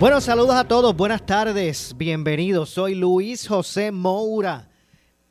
[0.00, 2.70] Bueno, saludos a todos, buenas tardes, bienvenidos.
[2.70, 4.68] Soy Luis José Moura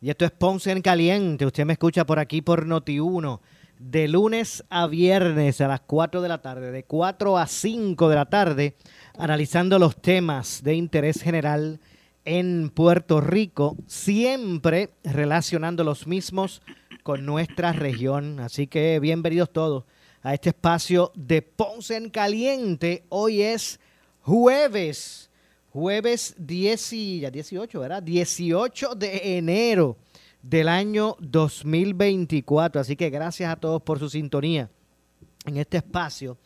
[0.02, 1.46] y esto es Ponce en Caliente.
[1.46, 3.40] Usted me escucha por aquí por Noti1
[3.80, 8.16] de lunes a viernes a las 4 de la tarde, de 4 a 5 de
[8.16, 8.76] la tarde,
[9.18, 11.80] analizando los temas de interés general
[12.26, 16.62] en Puerto Rico, siempre relacionando los mismos
[17.04, 18.42] con nuestra región.
[18.42, 19.86] Así que bienvenidos todos
[20.24, 23.06] a este espacio de Ponce en Caliente.
[23.08, 23.80] Hoy es
[24.28, 25.30] jueves,
[25.72, 28.04] jueves 10 y, ya 18, ¿verdad?
[28.04, 29.96] 18 de enero
[30.42, 32.82] del año 2024.
[32.82, 34.70] Así que gracias a todos por su sintonía
[35.46, 36.38] en este espacio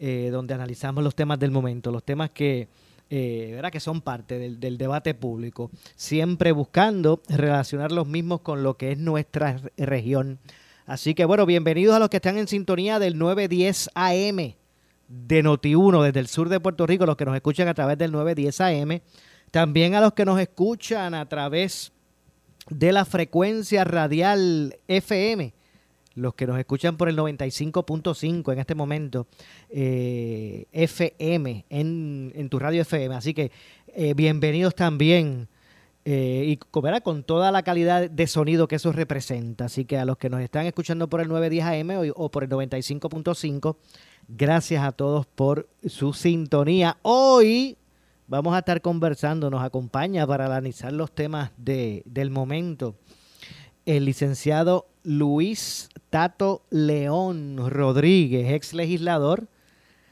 [0.00, 2.66] eh, donde analizamos los temas del momento, los temas que,
[3.08, 3.70] eh, ¿verdad?
[3.70, 8.90] que son parte del, del, debate público, siempre buscando relacionar los mismos con lo que
[8.90, 10.40] es nuestra región.
[10.86, 14.54] Así que bueno, bienvenidos a los que están en sintonía del 910 AM
[15.08, 18.12] de Noti1 desde el sur de Puerto Rico, los que nos escuchan a través del
[18.12, 19.00] 910 AM,
[19.50, 21.92] también a los que nos escuchan a través
[22.68, 25.54] de la frecuencia radial FM,
[26.14, 29.26] los que nos escuchan por el 95.5 en este momento,
[29.70, 33.14] eh, FM, en, en, tu radio FM.
[33.14, 33.50] Así que
[33.94, 35.48] eh, bienvenidos también.
[36.10, 36.56] Eh, y
[37.02, 39.66] con toda la calidad de sonido que eso representa.
[39.66, 42.44] Así que a los que nos están escuchando por el 910 AM o, o por
[42.44, 43.76] el 95.5,
[44.30, 46.98] Gracias a todos por su sintonía.
[47.00, 47.78] Hoy
[48.26, 52.94] vamos a estar conversando, nos acompaña para analizar los temas de, del momento
[53.86, 59.48] el licenciado Luis Tato León Rodríguez, ex legislador.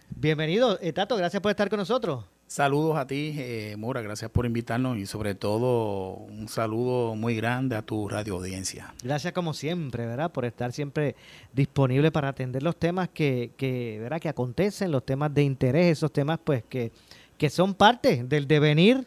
[0.09, 2.25] Bienvenido, eh, Tato, gracias por estar con nosotros.
[2.49, 7.75] Saludos a ti, eh, Mora, gracias por invitarnos y sobre todo un saludo muy grande
[7.75, 8.95] a tu radio audiencia.
[9.03, 10.31] Gracias como siempre, ¿verdad?
[10.31, 11.17] Por estar siempre
[11.53, 14.21] disponible para atender los temas que, que, ¿verdad?
[14.21, 16.93] que acontecen, los temas de interés, esos temas pues que,
[17.37, 19.05] que son parte del devenir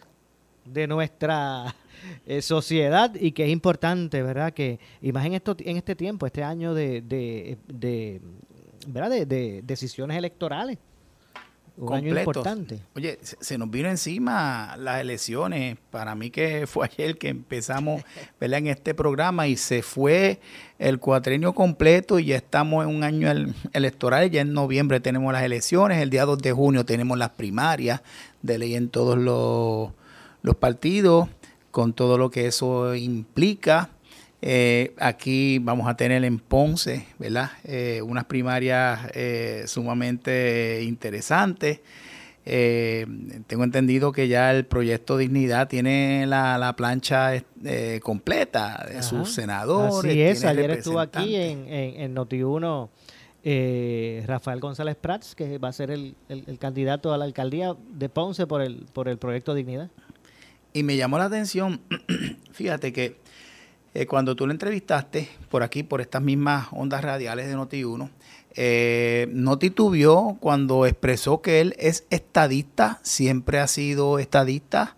[0.66, 1.74] de nuestra
[2.26, 4.52] eh, sociedad y que es importante, ¿verdad?
[4.52, 8.20] Que, y más en, esto, en este tiempo, este año de, de, de
[8.86, 9.10] ¿verdad?
[9.12, 10.78] de, de decisiones electorales
[11.80, 12.80] un año importante.
[12.96, 15.78] Oye, se, nos vino encima las elecciones.
[15.90, 18.04] Para mí que fue ayer que empezamos
[18.40, 18.60] ¿verdad?
[18.60, 20.40] en este programa y se fue
[20.78, 23.32] el cuatrenio completo y ya estamos en un año
[23.74, 24.30] electoral.
[24.30, 28.02] Ya en noviembre tenemos las elecciones, el día 2 de junio tenemos las primarias
[28.42, 29.92] de ley en todos los,
[30.42, 31.30] los partidos,
[31.72, 33.90] con todo lo que eso implica.
[34.42, 37.52] Eh, aquí vamos a tener en Ponce, ¿verdad?
[37.66, 41.82] Eh, unas primarias eh, sumamente interesantes.
[42.46, 47.44] tengo entendido que ya el proyecto Dignidad tiene la, plancha
[48.02, 50.10] completa de sus senadores.
[50.10, 52.90] Así es, ayer estuvo aquí en, en, Noti1
[54.26, 58.48] Rafael González Prats, que va a ser el, el, candidato a la alcaldía de Ponce
[58.48, 59.92] por el, por el proyecto Dignidad.
[60.74, 61.82] Y me llamó la atención,
[62.52, 63.18] fíjate que
[63.94, 68.10] eh, cuando tú le entrevistaste por aquí, por estas mismas ondas radiales de Noti1,
[68.56, 74.96] eh, no titubió cuando expresó que él es estadista, siempre ha sido estadista.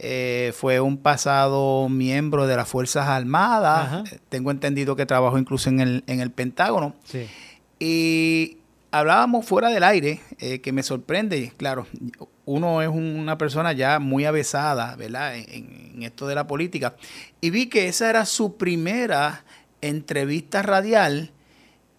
[0.00, 4.08] Eh, fue un pasado miembro de las Fuerzas Armadas.
[4.28, 6.94] Tengo entendido que trabajó incluso en el, en el Pentágono.
[7.04, 7.26] Sí.
[7.80, 8.58] Y
[8.90, 11.86] hablábamos fuera del aire, eh, que me sorprende, claro,
[12.48, 16.94] uno es una persona ya muy avesada, ¿verdad?, en, esto de la política,
[17.40, 19.44] y vi que esa era su primera
[19.82, 21.30] entrevista radial,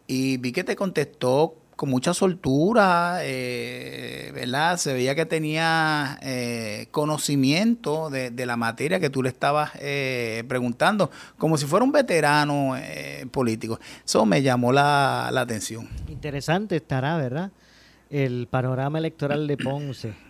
[0.08, 4.78] y vi que te contestó con mucha soltura, eh, ¿verdad?
[4.78, 11.12] Se veía que tenía eh, conocimiento de, la materia que tú le estabas eh, preguntando,
[11.38, 12.74] como si fuera un veterano
[13.32, 13.80] político.
[14.04, 15.88] Eso me llamó la, la, atención.
[16.08, 17.52] Interesante estará, ¿verdad?
[18.10, 20.29] El panorama electoral de Ponce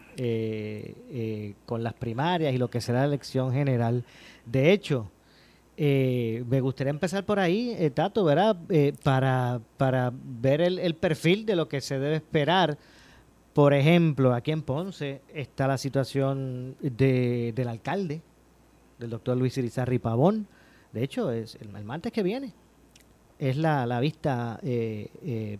[1.65, 4.03] con las primarias y lo que será la elección general.
[4.45, 5.09] De hecho,
[5.81, 8.57] eh, me gustaría empezar por ahí, eh, Tato, ¿verdad?
[8.67, 12.77] Eh, para, para ver el, perfil de lo que se debe esperar.
[13.53, 18.21] Por ejemplo, aquí en Ponce está la situación de, del alcalde,
[18.97, 20.47] del doctor Luis Irizarri Pavón.
[20.91, 22.51] De hecho, es el, martes que viene.
[23.37, 24.59] Es la, la vista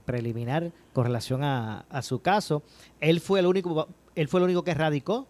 [0.04, 2.62] preliminar con relación a, a, su caso.
[3.00, 3.88] Él fue el único
[4.20, 5.28] él fue el único que radicó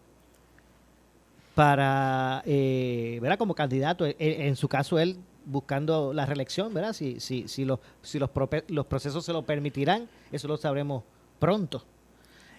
[1.53, 3.38] para, eh, ¿verdad?
[3.38, 4.06] Como candidato.
[4.06, 6.94] En, en su caso, él buscando la reelección, ¿verdad?
[6.94, 8.30] Si, si, si, los, si los,
[8.68, 11.03] los procesos se lo permitirán, eso lo sabremos
[11.39, 11.83] pronto.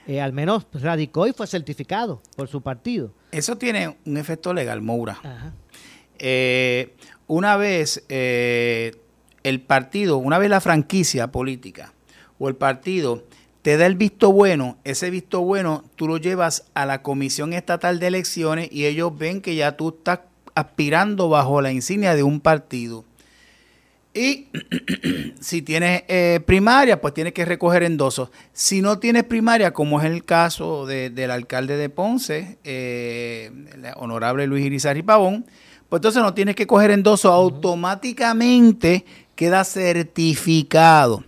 [0.06, 3.12] Eh, al menos radicó y fue certificado por su partido.
[3.30, 5.18] Eso tiene un efecto legal, Moura.
[6.18, 6.94] Eh,
[7.26, 8.92] una vez eh,
[9.42, 11.92] el partido, una vez la franquicia política
[12.38, 13.24] o el partido
[13.62, 17.98] te da el visto bueno, ese visto bueno tú lo llevas a la Comisión Estatal
[17.98, 20.20] de Elecciones y ellos ven que ya tú estás
[20.54, 23.04] aspirando bajo la insignia de un partido.
[24.12, 24.48] Y
[25.40, 28.30] si tienes eh, primaria, pues tienes que recoger endosos.
[28.52, 34.46] Si no tienes primaria, como es el caso del alcalde de Ponce, eh, el honorable
[34.46, 35.44] Luis Irizarry Pavón,
[35.88, 39.04] pues entonces no tienes que coger endosos, automáticamente
[39.34, 41.24] queda certificado.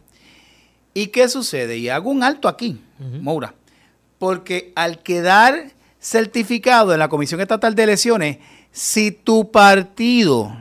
[0.94, 1.78] ¿Y qué sucede?
[1.78, 3.54] Y hago un alto aquí, Moura,
[4.18, 8.38] porque al quedar certificado en la Comisión Estatal de Elecciones,
[8.70, 10.54] si tu partido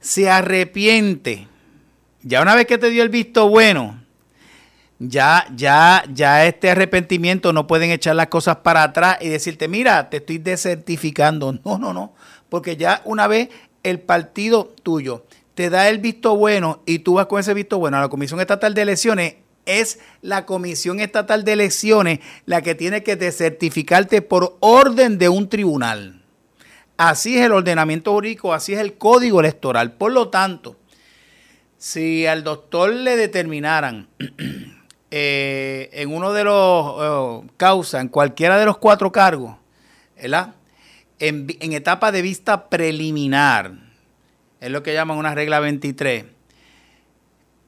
[0.00, 1.48] se arrepiente,
[2.22, 4.00] ya una vez que te dio el visto bueno,
[4.98, 10.08] ya, ya, ya este arrepentimiento no pueden echar las cosas para atrás y decirte, mira,
[10.08, 11.52] te estoy desertificando.
[11.64, 12.14] No, no, no,
[12.48, 13.48] porque ya una vez
[13.82, 17.96] el partido tuyo te da el visto bueno y tú vas con ese visto bueno
[17.96, 19.34] a la Comisión Estatal de Elecciones,
[19.66, 25.48] es la Comisión Estatal de Elecciones la que tiene que desertificarte por orden de un
[25.48, 26.22] tribunal.
[26.96, 29.92] Así es el ordenamiento jurídico, así es el código electoral.
[29.92, 30.76] Por lo tanto,
[31.76, 34.08] si al doctor le determinaran
[35.10, 39.56] eh, en uno de los eh, causas, en cualquiera de los cuatro cargos,
[40.16, 40.54] ¿verdad?
[41.18, 43.72] En, en, etapa de vista preliminar,
[44.60, 46.24] es lo que llaman una regla 23.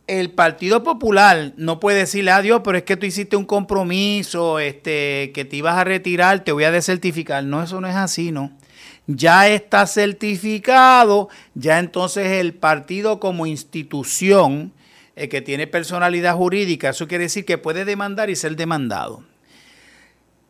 [0.06, 5.32] El Partido Popular no puede decirle adiós, pero es que tú hiciste un compromiso, este,
[5.34, 7.42] que te ibas a retirar, te voy a desertificar.
[7.42, 8.52] No, eso no es así, ¿no?
[9.06, 14.72] ya está certificado, ya entonces el partido como institución
[15.14, 19.22] eh, que tiene personalidad jurídica, eso quiere decir que puede demandar y ser demandado.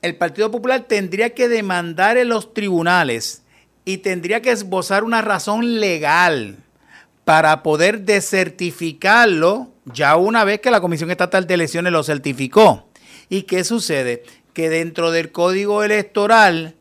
[0.03, 3.43] El Partido Popular tendría que demandar en los tribunales
[3.85, 6.59] y tendría que esbozar una razón legal
[7.27, 12.89] para poder desertificarlo ya una vez que la Comisión Estatal de Elecciones lo certificó.
[13.29, 14.23] ¿Y qué sucede?
[14.53, 16.77] Que dentro del código electoral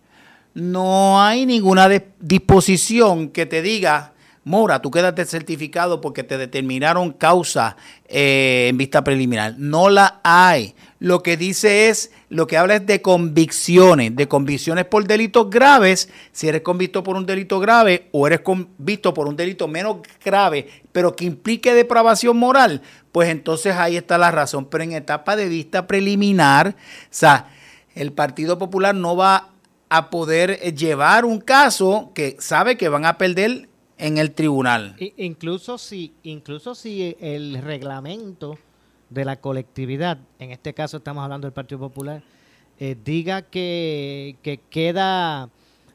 [0.54, 1.90] no hay ninguna
[2.20, 4.14] disposición que te diga,
[4.48, 7.78] Mora, tú quedaste certificado porque te determinaron causa
[8.08, 9.56] eh, en vista preliminar.
[9.58, 10.76] No la hay.
[11.00, 16.10] Lo que dice es, lo que habla es de convicciones, de convicciones por delitos graves.
[16.32, 20.68] Si eres convicto por un delito grave o eres convicto por un delito menos grave,
[20.92, 24.66] pero que implique depravación moral, pues entonces ahí está la razón.
[24.66, 27.48] Pero en etapa de vista preliminar, o sea,
[27.96, 29.50] el Partido Popular no va
[29.90, 34.96] a poder eh, llevar un caso que sabe que van a perder en el tribunal.
[35.18, 38.58] incluso si, incluso si el reglamento
[39.10, 42.22] de la colectividad, en este caso estamos hablando del Partido Popular,
[42.80, 44.38] eh, diga que,
[44.70, 45.50] queda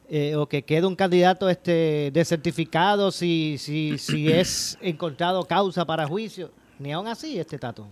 [0.09, 6.07] eh, o que queda un candidato este desertificado si, si, si es encontrado causa para
[6.07, 7.87] juicio, ni aún así este tato.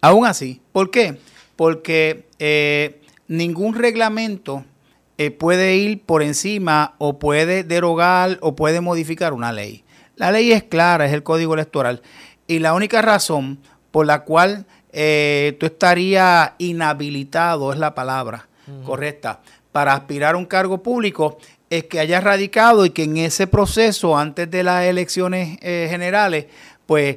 [0.00, 1.18] Aún así, ¿por qué?
[1.56, 2.26] Porque
[3.26, 4.64] ningún reglamento
[5.16, 9.84] eh, puede ir por encima o puede derogar o puede modificar una ley.
[10.16, 12.02] La ley es clara, es el código electoral.
[12.48, 13.60] Y la única razón
[13.92, 18.48] por la cual eh, tú estarías inhabilitado, es la palabra
[18.84, 21.38] correcta, para aspirar a un cargo público,
[21.70, 26.46] es que hayas radicado y que en ese proceso, antes de las elecciones eh, generales,
[26.86, 27.16] pues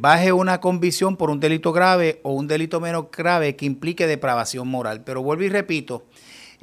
[0.00, 4.66] baje una convicción por un delito grave o un delito menos grave que implique depravación
[4.66, 5.02] moral.
[5.04, 6.04] Pero vuelvo y repito,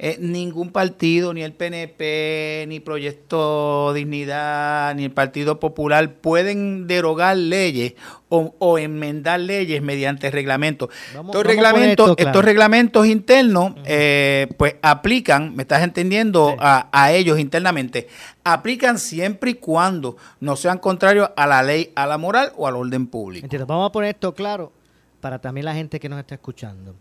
[0.02, 7.36] eh, ningún partido, ni el PNP, ni Proyecto Dignidad, ni el Partido Popular pueden derogar
[7.36, 7.92] leyes
[8.30, 10.88] o, enmendar leyes mediante reglamentos.
[11.12, 18.08] estos, reglamentos estos reglamentos internos, eh, pues aplican, me estás entendiendo, a, ellos internamente.
[18.42, 22.76] Aplican siempre y cuando no sean contrarios a la ley, a la moral o al
[22.76, 23.46] orden público.
[23.66, 24.72] Vamos a poner esto claro
[25.20, 26.94] para también la gente que nos está escuchando.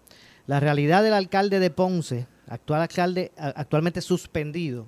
[0.47, 4.87] La realidad del alcalde de Ponce actual alcalde actualmente suspendido,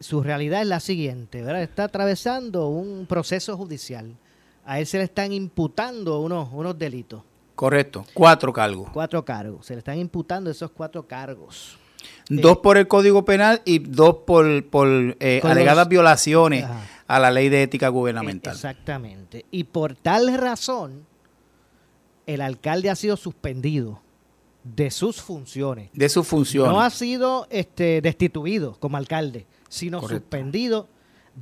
[0.00, 1.62] su realidad es la siguiente, ¿verdad?
[1.62, 4.16] Está atravesando un proceso judicial.
[4.64, 7.22] A él se le están imputando unos, unos delitos.
[7.54, 8.90] Correcto, cuatro cargos.
[8.92, 9.66] Cuatro cargos.
[9.66, 11.78] Se le están imputando esos cuatro cargos.
[12.28, 14.88] Dos por el Código Penal y dos por, por
[15.18, 16.64] eh, alegadas violaciones
[17.06, 18.54] a la ley de ética gubernamental.
[18.54, 19.46] Exactamente.
[19.50, 21.06] Y por tal razón,
[22.26, 24.02] el alcalde ha sido suspendido
[24.64, 25.90] de sus funciones.
[25.92, 26.72] De sus funciones.
[26.72, 30.22] No ha sido este, destituido como alcalde, sino Correcto.
[30.22, 30.88] suspendido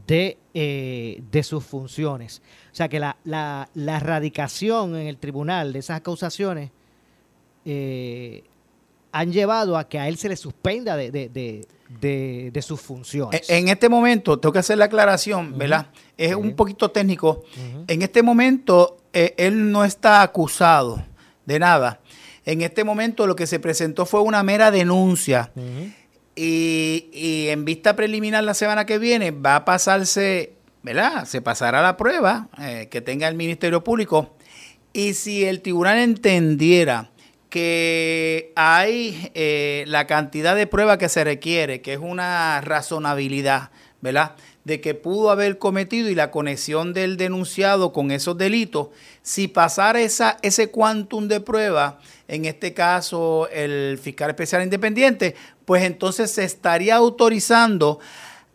[0.06, 2.42] de, eh, de sus funciones.
[2.72, 6.70] O sea que la, la, la radicación en el tribunal de esas acusaciones
[7.64, 8.44] eh,
[9.12, 11.28] han llevado a que a él se le suspenda de, de,
[12.00, 13.48] de, de- sus funciones.
[13.48, 15.86] En este momento, tengo que hacer la aclaración, ¿verdad?
[16.18, 17.44] Es un poquito técnico.
[17.88, 21.02] En este momento, eh, él no está acusado
[21.46, 22.00] de nada.
[22.46, 25.52] En este momento, lo que se presentó fue una mera denuncia.
[26.34, 31.24] Y en vista preliminar la semana que viene va a pasarse, ¿verdad?
[31.24, 34.36] Se pasará la prueba eh, que tenga el Ministerio Público.
[34.92, 37.10] Y si el tribunal entendiera
[37.50, 43.70] que hay eh, la cantidad de prueba que se requiere, que es una razonabilidad,
[44.06, 44.36] ¿verdad?
[44.64, 48.88] De que pudo haber cometido y la conexión del denunciado con esos delitos,
[49.22, 51.98] si pasara esa, ese quantum de prueba,
[52.28, 55.34] en este caso el fiscal especial independiente,
[55.64, 57.98] pues entonces se estaría autorizando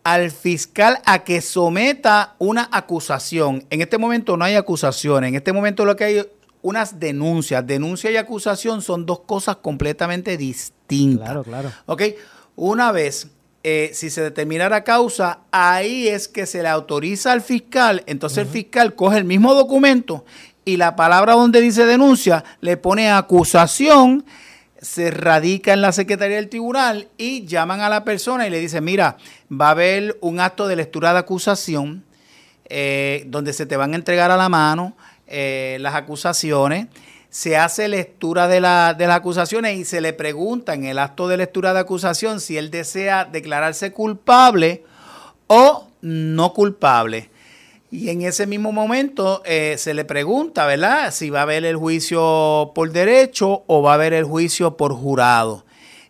[0.04, 3.66] al fiscal a que someta una acusación.
[3.70, 6.26] En este momento no hay acusación, en este momento lo que hay
[6.62, 7.66] unas denuncias.
[7.68, 11.26] Denuncia y acusación son dos cosas completamente distintas.
[11.26, 11.72] Claro, claro.
[11.88, 12.04] ¿Ok?
[12.56, 13.28] Una vez,
[13.64, 18.48] eh, si se determinara causa, ahí es que se le autoriza al fiscal, entonces el
[18.48, 20.26] fiscal coge el mismo documento
[20.66, 24.26] y la palabra donde dice denuncia le pone acusación,
[24.82, 28.84] se radica en la Secretaría del Tribunal y llaman a la persona y le dicen,
[28.84, 29.18] mira,
[29.52, 32.04] va a haber un acto de lectura de acusación
[32.66, 34.96] eh, donde se te van a entregar a la mano
[35.28, 36.88] eh, las acusaciones,
[37.32, 41.28] se hace lectura de, la- de las acusaciones y se le pregunta en el acto
[41.28, 44.84] de lectura de acusación si él desea declararse culpable
[45.48, 47.30] o no culpable.
[47.90, 51.12] Y en ese mismo momento eh, se le pregunta, ¿verdad?
[51.14, 54.94] Si va a haber el juicio por derecho o va a haber el juicio por
[54.94, 55.66] jurado.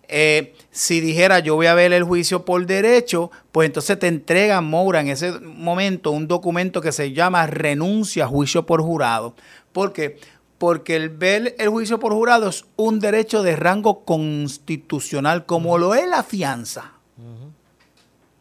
[0.07, 4.65] Eh, si dijera yo voy a ver el juicio por derecho, pues entonces te entregan,
[4.65, 9.33] Moura, en ese momento un documento que se llama renuncia a juicio por jurado.
[9.71, 10.17] ¿Por qué?
[10.61, 15.95] Porque el ver el juicio por jurado es un derecho de rango constitucional, como lo
[15.95, 16.91] es la fianza.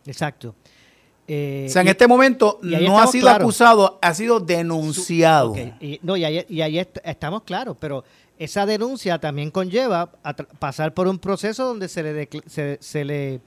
[0.05, 0.55] Exacto.
[1.27, 3.43] Eh, O sea, en y- este momento no ha sido claros.
[3.45, 5.55] acusado, ha sido denunciado.
[5.81, 8.05] Y, no, y ahí, y ahí est- estamos claros, pero
[8.39, 13.41] esa denuncia también conlleva a pasar por un proceso donde se le, se, se le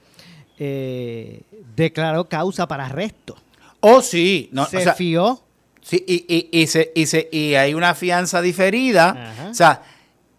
[0.58, 1.42] eh,
[1.76, 3.36] declaró causa para arresto.
[3.80, 4.48] Oh, sí.
[4.50, 5.40] No, se o sea, fió.
[5.84, 9.10] Sí, y, y, y, se, y, se- y hay una fianza diferida.
[9.32, 9.50] Ajá.
[9.50, 9.82] O sea,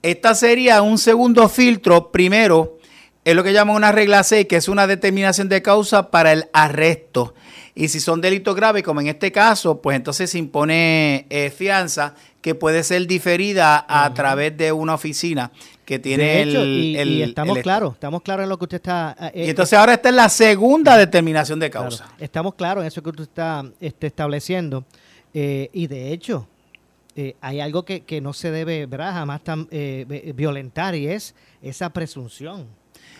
[0.02, 2.12] esta sería un segundo filtro.
[2.12, 2.78] Primero,
[3.24, 6.46] es lo que llaman una regla 6, que es una determinación de causa para el
[6.54, 7.34] arresto.
[7.78, 12.14] Y si son delitos graves, como en este caso, pues entonces se impone eh, fianza
[12.42, 15.52] que puede ser diferida a través de una oficina
[15.84, 18.78] que tiene hecho, el, y, el- y estamos claros, estamos claros en lo que usted
[18.78, 19.16] está...
[19.34, 22.08] eh, Y entonces ahora esta es la segunda determinación de Claro, causa.
[22.20, 24.86] estamos claros en eso que usted está este, estableciendo.
[25.38, 26.48] Eh, y de hecho,
[27.16, 29.12] eh, hay algo que, que no se debe ¿verdad?
[29.12, 32.66] jamás tan, eh, vi- violentar y es esa presunción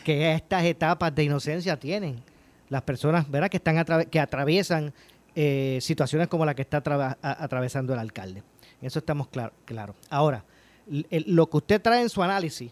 [0.06, 2.22] que estas etapas de inocencia tienen
[2.70, 3.50] las personas ¿verdad?
[3.50, 4.94] que, están atrave- que atraviesan
[5.36, 6.78] eh, situaciones como la que está
[7.22, 8.44] atravesando el alcalde.
[8.82, 9.54] Eso estamos claros.
[9.66, 9.94] Claro.
[10.10, 10.46] Ahora,
[10.88, 12.72] lo que usted trae en su análisis,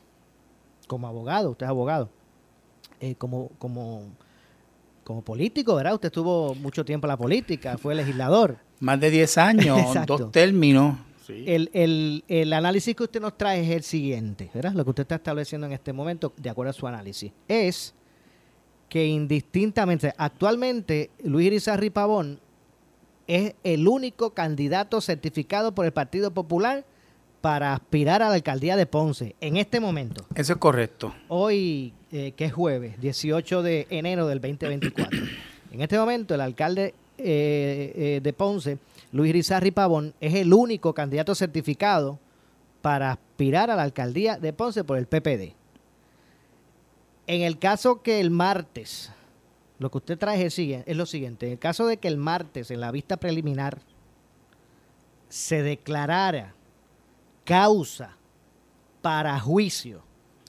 [0.87, 2.09] como abogado, usted es abogado,
[3.01, 4.03] eh, como, como,
[5.03, 5.95] como político, ¿verdad?
[5.95, 8.57] Usted estuvo mucho tiempo en la política, fue legislador.
[8.79, 10.17] Más de 10 años, Exacto.
[10.17, 10.97] dos términos.
[11.29, 14.73] El, el- el análisis que usted nos trae es el siguiente, ¿verdad?
[14.73, 17.93] Lo que usted está estableciendo en este momento, de acuerdo a su análisis, es
[18.89, 22.39] que indistintamente, actualmente Luis Irizarry Pavón
[23.25, 26.85] es el único candidato certificado por el Partido Popular
[27.39, 30.25] para aspirar a la alcaldía de Ponce en este momento.
[30.35, 31.15] Eso es correcto.
[31.29, 35.19] Hoy, eh, que es jueves, 18 de enero del 2024.
[35.71, 38.77] en este momento, el alcalde eh, eh, de Ponce,
[39.11, 42.19] Luis Rizarri Pavón, es el único candidato certificado
[42.81, 45.53] para aspirar a la alcaldía de Ponce por el PPD.
[47.27, 49.11] En el caso que el martes,
[49.79, 50.57] lo que usted trae es,
[50.95, 53.79] lo siguiente, en el caso de que el martes, en la vista preliminar,
[55.29, 56.53] se declarara
[57.45, 58.17] causa
[59.01, 60.03] para juicio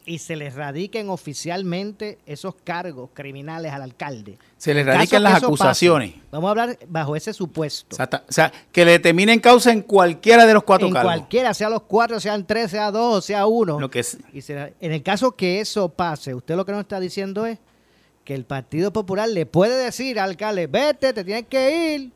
[0.06, 4.38] y se le radiquen oficialmente esos cargos criminales al alcalde.
[4.58, 6.10] Se le En caso radican que las acusaciones.
[6.12, 7.96] pase, vamos a hablar bajo ese supuesto.
[7.98, 11.10] O sea, que le determinen causa en cualquiera de los cuatro en cargos.
[11.12, 13.80] cualquiera, sea los cuatro, sean tres, sea dos, o sea uno.
[13.80, 16.82] Lo que es, Y se- en el caso que eso pase, usted lo que nos
[16.82, 17.58] está diciendo es
[18.24, 22.12] que el Partido Popular le puede decir al alcalde, vete, te tienes que ir.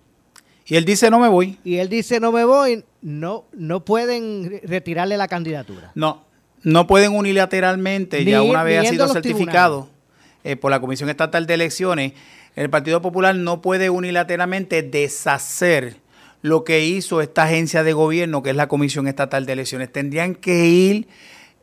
[0.66, 1.58] y él dice, no me voy.
[1.64, 5.92] Y él dice, no me voy, no, no pueden retirarle la candidatura.
[5.94, 6.27] No.
[6.62, 9.88] No pueden unilateralmente, ya una vez ha sido certificado
[10.44, 12.12] eh, por la Comisión Estatal de Elecciones,
[12.56, 15.96] el Partido Popular no puede unilateralmente deshacer
[16.42, 19.92] lo que hizo esta agencia de gobierno, que es la Comisión Estatal de Elecciones.
[19.92, 21.08] Tendrían que ir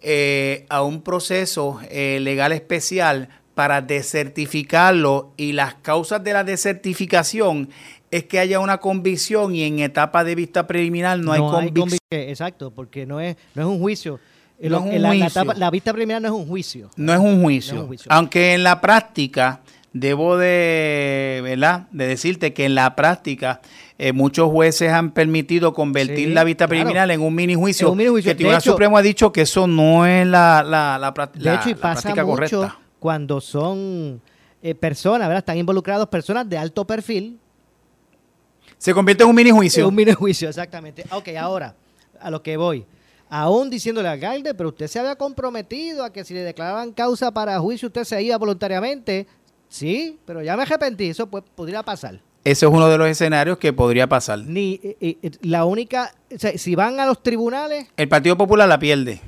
[0.02, 7.70] eh, a un proceso eh, legal especial para desertificarlo y las causas de la desertificación
[8.12, 11.90] es que haya una convicción y en etapa de vista preliminar no, hay convicción.
[11.90, 12.00] convic-
[12.30, 14.20] Exacto, porque no es, no es un juicio.
[14.60, 16.90] No la, la etapa- la vista preliminar no es un juicio.
[16.96, 17.74] No es un juicio.
[17.74, 18.12] No es un juicio.
[18.12, 19.62] Aunque en la práctica,
[19.94, 21.88] debo de, ¿verdad?
[21.92, 23.62] de decirte que en la práctica
[23.98, 26.82] eh, muchos jueces han permitido convertir Sí, la vista claro.
[26.84, 27.88] preliminar en un mini juicio.
[27.88, 28.30] En un mini juicio.
[28.30, 31.32] Que el Tribunal hecho- Supremo ha dicho que eso no es la, la, la, pra-
[31.32, 32.80] De la- hecho, y la pasa práctica mucho correcta.
[33.00, 34.22] cuando son
[34.62, 35.40] eh, personas, ¿verdad?
[35.40, 37.40] Están involucrados personas de alto perfil.
[38.78, 39.88] Se convierte en un mini juicio.
[39.88, 41.06] Un mini juicio, exactamente.
[41.12, 41.76] Ok, ahora,
[42.20, 42.86] a lo que voy.
[43.30, 47.32] Aún diciéndole al alcalde, pero usted se había comprometido a que si le declaraban causa
[47.32, 49.28] para juicio, usted se iba voluntariamente.
[49.68, 51.10] Sí, pero ya me arrepentí.
[51.10, 52.20] Eso pues, podría pasar.
[52.44, 54.40] Ese es uno de los escenarios que podría pasar.
[54.40, 58.70] Ni eh, eh, la única, o sea, si van a los tribunales, El Partido Popular
[58.70, 59.20] la pierde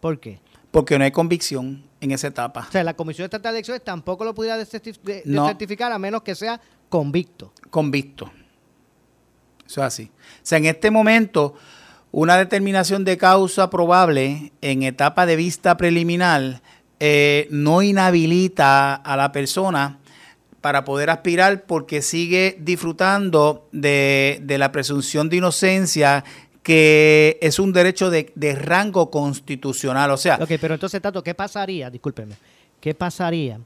[0.00, 0.40] ¿por qué?
[0.70, 2.66] porque no hay convicción en esa etapa.
[2.68, 5.42] O sea, la Comisión Estatal de Elecciones tampoco lo pudiera No.
[5.42, 7.52] desertificar a menos que sea convicto.
[7.68, 8.30] convicto.
[9.66, 10.04] Eso es así.
[10.04, 11.54] O sea, en este momento,
[12.12, 16.62] una determinación de causa probable en etapa de vista preliminar
[17.00, 19.98] eh, no inhabilita a la persona
[20.60, 26.22] para poder aspirar porque sigue disfrutando de, la presunción de inocencia
[26.62, 30.12] que es un derecho de, de rango constitucional.
[30.12, 31.90] O sea, Ok, pero entonces, Tato, ¿qué pasaría?
[31.90, 32.36] Discúlpeme.
[32.80, 33.58] ¿Qué pasaría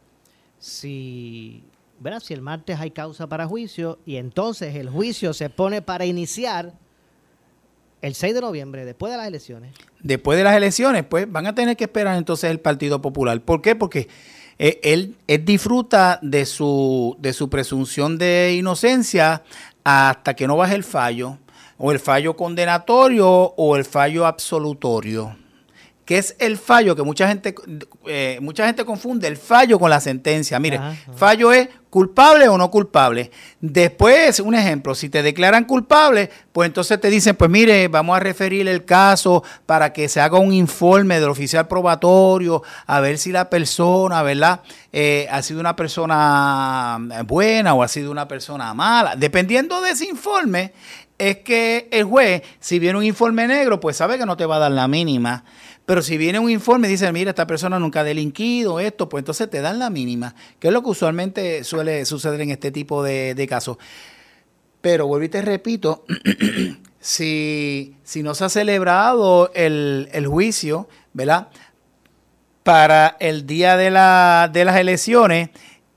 [0.59, 1.63] si,
[2.01, 2.21] ¿verdad?
[2.21, 6.73] si el martes hay causa para juicio y entonces el juicio se pone para iniciar
[8.03, 9.73] el 6 de noviembre, después de las elecciones?
[10.07, 13.41] después de las elecciones, pues van a tener que esperar entonces el Partido Popular.
[13.41, 13.75] ¿Por qué?
[13.75, 14.09] Porque
[14.59, 19.43] eh, él, disfruta de su, de su presunción de inocencia
[19.85, 21.39] hasta que no baje el fallo,
[21.79, 25.37] o el fallo condenatorio o el fallo absolutorio.
[26.07, 27.55] Que es el fallo que mucha gente
[28.07, 30.59] eh, mucha gente confunde el fallo con la sentencia.
[30.59, 33.31] Mire, Ajá, fallo es culpable o no culpable.
[33.61, 38.21] Después, un ejemplo, si te declaran culpable, pues entonces te dicen, pues mire, vamos a
[38.21, 43.33] referir el caso para que se haga un informe del oficial probatorio, a ver si
[43.33, 44.61] la persona, ¿verdad?
[44.93, 49.17] Eh, ha sido una persona buena o ha sido una persona mala.
[49.17, 50.73] Dependiendo de ese informe,
[51.19, 54.57] es que el juez, si viene un informe negro, pues sabe que no te va
[54.57, 55.45] a dar la mínima.
[55.87, 59.23] Pero si viene un informe y dice, mira, esta persona nunca ha delinquido, esto, pues
[59.23, 63.05] entonces te dan la mínima, que es lo que usualmente suele suceder en este tipo
[63.05, 63.79] de, de casos.
[64.81, 66.05] Pero vuelvo y te repito,
[67.01, 71.49] si, si no se ha celebrado el, el juicio, ¿verdad?
[72.65, 75.51] Para el día de, la, de las elecciones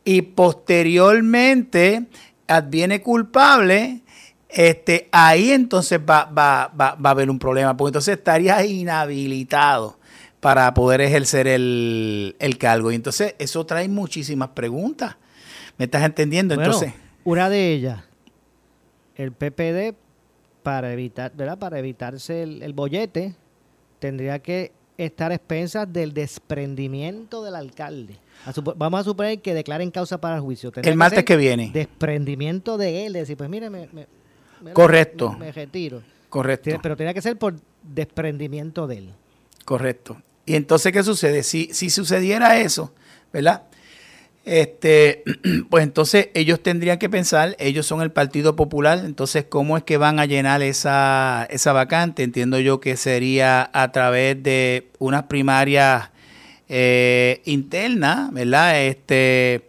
[0.06, 2.06] y posteriormente
[2.48, 4.02] adviene culpable,
[4.50, 9.98] este, ahí entonces va, va, va, va a haber un problema, porque entonces estaría inhabilitado
[10.40, 12.92] para poder ejercer el, el cargo.
[12.92, 15.18] Y entonces eso trae muchísimas preguntas.
[15.78, 16.56] ¿Me estás entendiendo?
[16.56, 18.04] Bueno, Entonces, una de ellas,
[19.16, 19.96] el PPD,
[20.64, 21.58] para evitar, ¿verdad?
[21.58, 23.36] Para evitarse el, el bollete,
[24.00, 28.18] tendría que estar a expensas del desprendimiento del alcalde.
[28.46, 30.72] A vamos a suponer que declaren causa para el juicio.
[30.72, 31.72] Tendría el martes que viene.
[31.74, 34.08] Desprendimiento de él, de decir, pues mire, me, me-
[34.74, 35.32] Correcto.
[35.34, 36.02] Me, me retiro.
[36.30, 36.64] Correcto.
[36.66, 39.14] Tiene- Pero tenía que ser por desprendimiento de él.
[39.66, 40.22] Correcto.
[40.46, 41.44] Y entonces, ¿qué sucede?
[41.44, 42.94] Si, si sucediera eso,
[43.32, 43.64] ¿verdad?
[44.46, 45.24] Este,
[45.70, 49.98] pues entonces ellos tendrían que pensar, ellos son el Partido Popular, entonces, ¿cómo es que
[49.98, 52.24] van a llenar esa, esa vacante?
[52.24, 56.10] Entiendo yo que sería a través de unas primarias
[56.68, 58.82] eh, internas, ¿verdad?
[58.82, 59.68] Este,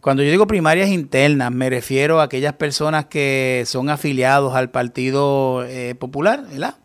[0.00, 5.64] cuando yo digo primarias internas, me refiero a aquellas personas que son afiliados al Partido
[5.66, 6.76] eh, Popular, ¿verdad?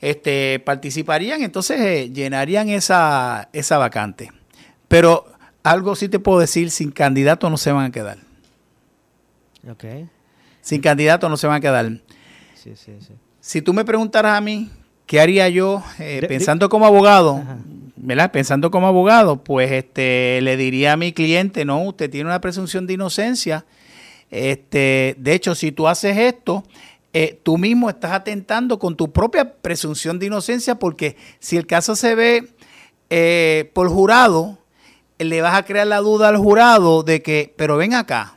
[0.00, 4.30] este, participarían, entonces eh, llenarían esa, esa vacante.
[4.88, 5.24] Pero
[5.62, 8.18] algo sí te puedo decir, sin candidato no se van a quedar.
[9.70, 9.84] Ok.
[10.60, 11.86] Sin candidato no se van a quedar.
[12.54, 13.14] Sí, sí, sí.
[13.40, 14.70] Si tú me preguntaras a mí,
[15.06, 17.36] ¿qué haría yo eh, De- pensando como abogado?
[17.42, 17.56] Ajá.
[18.06, 18.32] ¿Verdad?
[18.32, 22.86] Pensando como abogado, pues este, le diría a mi cliente, no, usted tiene una presunción
[22.86, 23.64] de inocencia.
[24.30, 26.64] Este, de hecho, si tú haces esto,
[27.14, 31.96] eh, tú mismo estás atentando con tu propia presunción de inocencia, porque si el caso
[31.96, 32.54] se ve
[33.08, 34.58] eh, por jurado,
[35.18, 38.36] le vas a crear la duda al jurado de que, pero ven acá,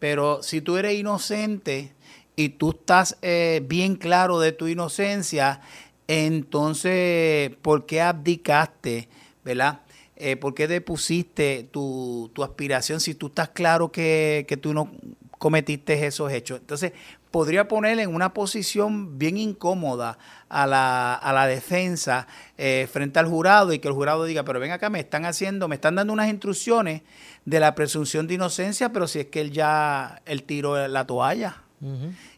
[0.00, 1.94] pero si tú eres inocente
[2.34, 5.60] y tú estás eh, bien claro de tu inocencia,
[6.08, 9.08] entonces, ¿por qué abdicaste,
[9.44, 9.80] verdad?
[10.16, 14.90] Eh, ¿Por qué depusiste tu, tu aspiración si tú estás claro que, que tú no
[15.38, 16.60] cometiste esos hechos?
[16.60, 16.92] Entonces,
[17.34, 23.26] podría poner en una posición bien incómoda a la, a la defensa eh, frente al
[23.26, 26.12] jurado y que el jurado diga, pero ven acá, me están haciendo, me están dando
[26.12, 27.02] unas instrucciones
[27.44, 31.56] de la presunción de inocencia, pero si es que él ya, él tiró la toalla.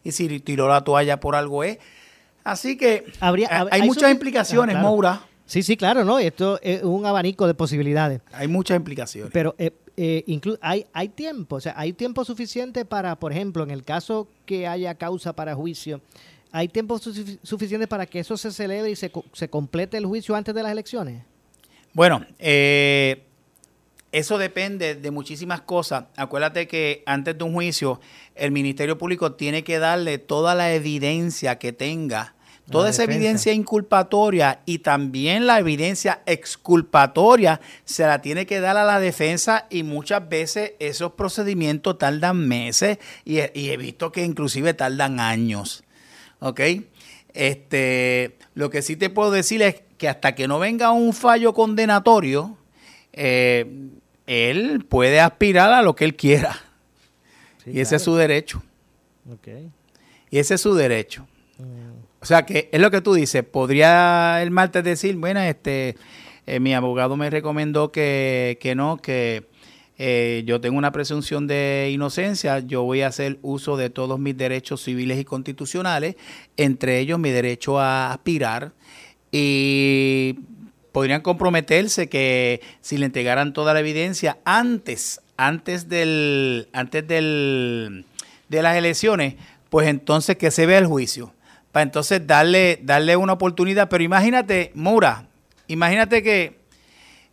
[0.03, 1.77] Y si tiró la toalla por algo es.
[2.51, 4.87] Así que Habría, hay, muchas implicaciones, Ah, claro.
[4.95, 5.21] Moura.
[5.45, 6.19] Sí, sí, claro, ¿no?
[6.19, 8.21] Esto es un abanico de posibilidades.
[8.33, 9.31] Hay muchas implicaciones.
[9.33, 13.63] Pero eh, eh, inclu- hay, hay tiempo, o sea, hay tiempo suficiente para, por ejemplo,
[13.63, 16.01] en el caso que haya causa para juicio,
[16.51, 20.05] hay tiempo sufi- suficiente para que eso se celebre y se, co- se complete el
[20.05, 21.23] juicio antes de las elecciones.
[21.93, 23.23] Bueno, eh,
[24.11, 26.05] eso depende de muchísimas cosas.
[26.15, 27.99] Acuérdate que antes de un juicio,
[28.35, 32.35] el Ministerio Público tiene que darle toda la evidencia que tenga,
[32.69, 33.17] toda la esa defensa.
[33.17, 39.67] evidencia inculpatoria y también la evidencia exculpatoria se la tiene que dar a la defensa
[39.69, 45.19] y muchas veces esos procedimientos tardan meses y he, y he visto que inclusive tardan
[45.19, 45.83] años.
[46.39, 46.61] ¿Ok?
[47.33, 51.53] Este, lo que sí te puedo decir es que hasta que no venga un fallo
[51.53, 52.57] condenatorio,
[53.13, 53.89] eh,
[54.27, 56.59] él puede aspirar a lo que él quiera.
[57.63, 58.61] Sí, y ese es su derecho.
[59.31, 59.47] Ok.
[60.29, 61.27] Y ese es su derecho.
[61.57, 61.96] Mm.
[62.19, 63.43] O sea, que es lo que tú dices.
[63.43, 65.95] Podría el martes decir, bueno, este,
[66.45, 69.45] eh, mi abogado me recomendó que, que no, que
[69.99, 74.37] eh, yo tengo una presunción de inocencia, yo voy a hacer uso de todos mis
[74.37, 76.15] derechos civiles y constitucionales,
[76.55, 78.73] entre ellos mi derecho a aspirar.
[79.31, 80.39] Y
[80.91, 88.05] podrían comprometerse que si le entregaran toda la evidencia antes, antes del, antes del,
[88.49, 89.35] de las elecciones,
[89.69, 91.33] pues entonces que se vea el juicio.
[91.71, 93.89] Para entonces darle, darle una oportunidad.
[93.89, 95.27] Pero imagínate, Moura,
[95.67, 96.57] imagínate que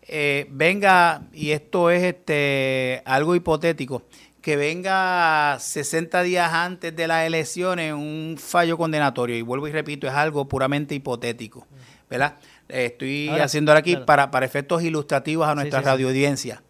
[0.07, 4.03] eh, venga, y esto es este algo hipotético,
[4.43, 9.37] que venga 60 días antes de las elecciones un fallo condenatorio.
[9.37, 11.67] Y vuelvo y repito, es algo puramente hipotético.
[12.11, 12.35] ¿Verdad?
[12.69, 14.07] Eh, estoy Ahora, haciéndolo aquí claro.
[14.07, 15.91] para, para efectos ilustrativos a nuestra sí, sí.
[15.91, 16.63] radioaudiencia.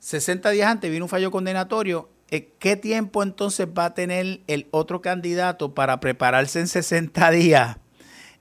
[0.00, 2.10] 60 días antes viene un fallo condenatorio.
[2.30, 7.76] Eh, ¿Qué tiempo entonces va a tener el otro candidato para prepararse en 60 días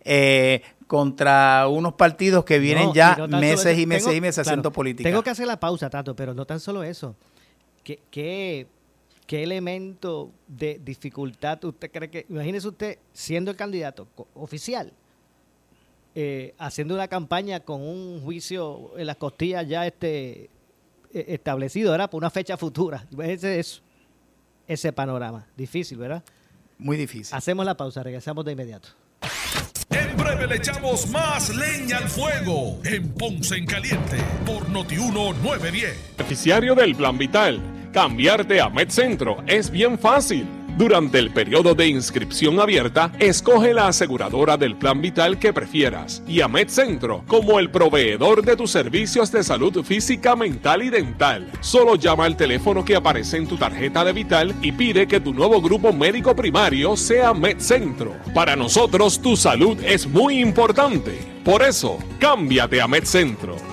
[0.05, 4.17] eh, contra unos partidos que vienen No, ya y no tan meses y meses Tengo-
[4.17, 5.09] y meses claro, haciendo política?
[5.09, 7.15] Tengo que hacer la pausa, Tato, pero no tan solo eso.
[7.83, 8.67] ¿Qué, qué,
[9.27, 12.25] qué elemento de dificultad usted cree que...
[12.29, 14.93] Imagínese usted siendo el candidato oficial,
[16.15, 20.49] eh, haciendo una campaña con un juicio en las costillas ya este
[21.13, 22.09] establecido, ¿verdad?
[22.09, 23.05] Por una fecha futura.
[23.11, 23.81] Imagínese eso,
[24.67, 25.45] ese panorama.
[25.55, 26.23] Difícil, ¿verdad?
[26.77, 27.35] Muy difícil.
[27.35, 28.89] Hacemos la pausa, regresamos de inmediato.
[29.89, 36.17] En breve le echamos más leña al fuego en Ponce en Caliente por Notiuno 910.
[36.17, 37.61] Beneficiario del Plan Vital.
[37.93, 40.62] Cambiarte a MedCentro es bien fácil.
[40.75, 46.41] Durante el periodo de inscripción abierta, escoge la aseguradora del Plan Vital que prefieras y
[46.41, 51.51] a MedCentro como el proveedor de tus servicios de salud física, mental y dental.
[51.61, 55.31] Solo llama al teléfono que aparece en tu tarjeta de Vital y pide que tu
[55.31, 58.15] nuevo grupo médico primario sea MedCentro.
[58.33, 61.19] Para nosotros, tu salud es muy importante.
[61.43, 63.72] Por eso, cámbiate a MedCentro.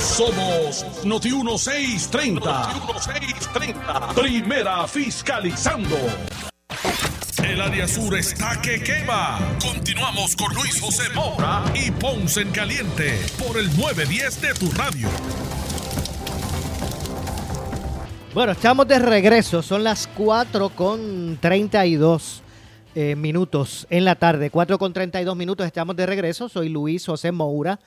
[0.00, 2.40] Somos Noti 1630.
[2.40, 4.14] Noti 1630.
[4.14, 5.96] Primera fiscalizando.
[7.44, 9.38] El área sur está que quema.
[9.60, 15.08] Continuamos con Luis José Moura y Ponce en Caliente por el 910 de tu radio.
[18.32, 19.62] Bueno, estamos de regreso.
[19.62, 22.42] Son las 4 con 32
[22.94, 24.50] eh, minutos en la tarde.
[24.50, 25.66] 4 con 32 minutos.
[25.66, 26.48] Estamos de regreso.
[26.48, 27.80] Soy Luis José Moura.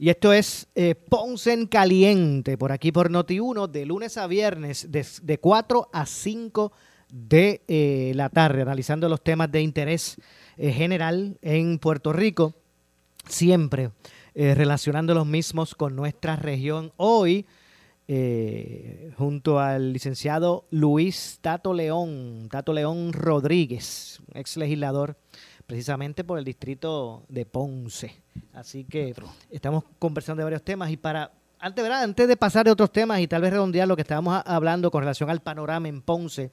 [0.00, 4.92] Y esto es eh, Ponce en Caliente, por aquí por Noti1, de lunes a viernes,
[4.92, 6.72] de, de 4 a 5
[7.10, 10.16] de eh, la tarde, analizando los temas de interés
[10.56, 12.54] eh, general en Puerto Rico,
[13.26, 13.90] siempre
[14.34, 16.92] relacionando los mismos con nuestra región.
[16.96, 17.44] Hoy,
[19.16, 25.16] junto al licenciado Luis Tato León, Tato León Rodríguez, ex legislador
[25.66, 28.14] precisamente por el distrito de Ponce.
[28.52, 29.14] Así que
[29.50, 32.04] estamos conversando de varios temas y para antes, ¿verdad?
[32.04, 35.02] antes de pasar de otros temas y tal vez redondear lo que estábamos hablando con
[35.02, 36.52] relación al panorama en Ponce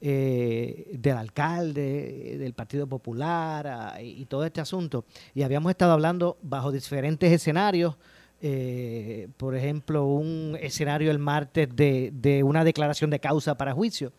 [0.00, 5.04] eh, del alcalde, del Partido Popular y, y todo este asunto.
[5.34, 7.96] Y habíamos estado hablando bajo diferentes escenarios.
[8.40, 14.12] eh, por ejemplo, un escenario el martes de, de una declaración de causa para juicio.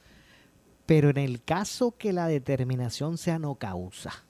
[0.86, 4.26] Pero en el caso que la determinación sea no causa,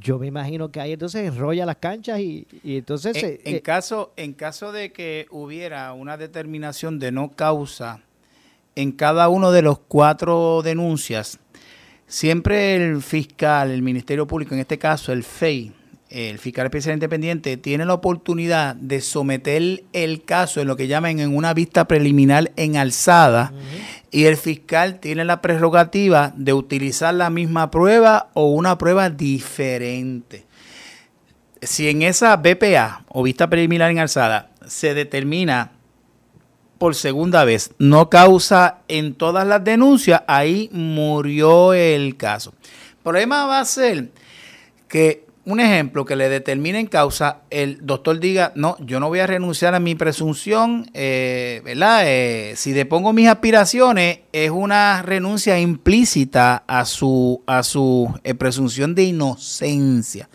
[0.00, 3.16] yo me imagino que ahí entonces enrolla las canchas y, y entonces...
[3.16, 8.00] En, eh, en eh, caso, en caso de que hubiera una determinación de no causa
[8.74, 11.38] en cada uno de los cuatro denuncias,
[12.06, 15.72] siempre el fiscal, el Ministerio Público, en este caso el FEI,
[16.08, 21.20] el fiscal especial independiente, tiene la oportunidad de someter el caso en lo que llaman
[21.20, 23.52] en una vista preliminar en alzada
[24.12, 30.46] y el fiscal tiene la prerrogativa de utilizar la misma prueba o una prueba diferente
[31.62, 35.72] si en esa BPA o vista preliminar en alzada se determina
[36.78, 42.52] por segunda vez no causa en todas las denuncias, ahí murió el caso.
[42.62, 44.10] El problema va a ser
[44.88, 49.26] que, un ejemplo, que le determinen causa, el doctor diga, no, yo no voy a
[49.26, 52.02] renunciar a mi presunción, eh, ¿verdad?
[52.04, 58.94] Eh, si depongo mis aspiraciones, es una renuncia implícita a su, a su eh, presunción
[58.94, 60.28] de inocencia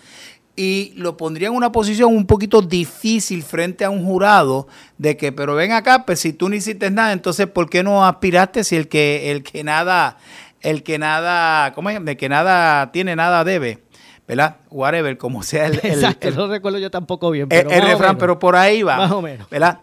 [0.59, 4.67] y lo pondría en una posición un poquito difícil frente a un jurado
[4.97, 8.03] de que, pero ven acá, pues si tú no hiciste nada, entonces ¿por qué no
[8.03, 10.17] aspiraste si el que el que nada
[10.61, 12.03] el que nada, ¿cómo es?
[12.03, 13.83] De que nada tiene nada debe,
[14.27, 14.57] ¿verdad?
[14.69, 17.43] Whatever, como sea el, el- exacto, el- no recuerdo yo tampoco bien.
[17.43, 18.17] el, Pero el refrán, menos.
[18.19, 18.97] pero por ahí va.
[18.97, 19.49] Más o menos.
[19.49, 19.79] ¿Verdad?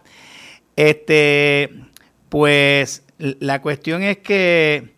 [0.76, 1.70] Este,
[2.28, 4.94] pues la cuestión es que,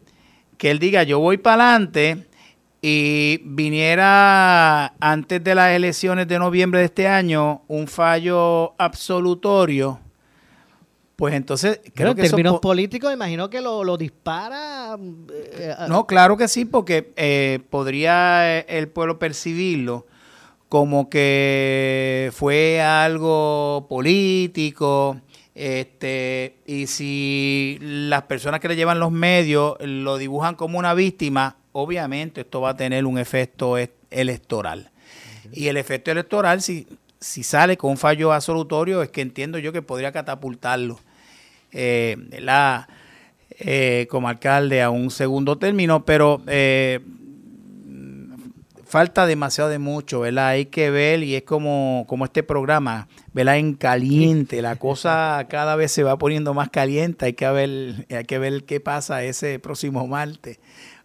[0.58, 2.26] que él diga, yo voy para adelante
[2.80, 10.00] y viniera antes de las elecciones de noviembre de este año un fallo absolutorio,
[11.16, 14.96] pues entonces creo en que eso términos po- políticos, imagino que lo, lo dispara.
[15.32, 20.06] eh, No, claro que sí, porque eh, podría eh, el pueblo percibirlo
[20.68, 25.20] como que fue algo político,
[25.54, 31.56] este, y si las personas que le llevan los medios lo dibujan como una víctima,
[31.72, 34.90] obviamente esto va a tener un efecto e- electoral.
[35.52, 36.86] Y el efecto electoral, si,
[37.20, 40.98] si sale con un fallo absolutorio, es que entiendo yo que podría catapultarlo
[41.76, 42.88] eh, la,
[43.58, 47.00] eh, como alcalde a un segundo término, pero eh,
[48.84, 50.48] falta demasiado de mucho, ¿verdad?
[50.48, 53.58] Hay que ver y es como, como este programa, ¿verdad?
[53.58, 58.24] En caliente, la cosa cada vez se va poniendo más caliente, hay que ver, hay
[58.24, 60.58] que ver qué pasa ese próximo martes,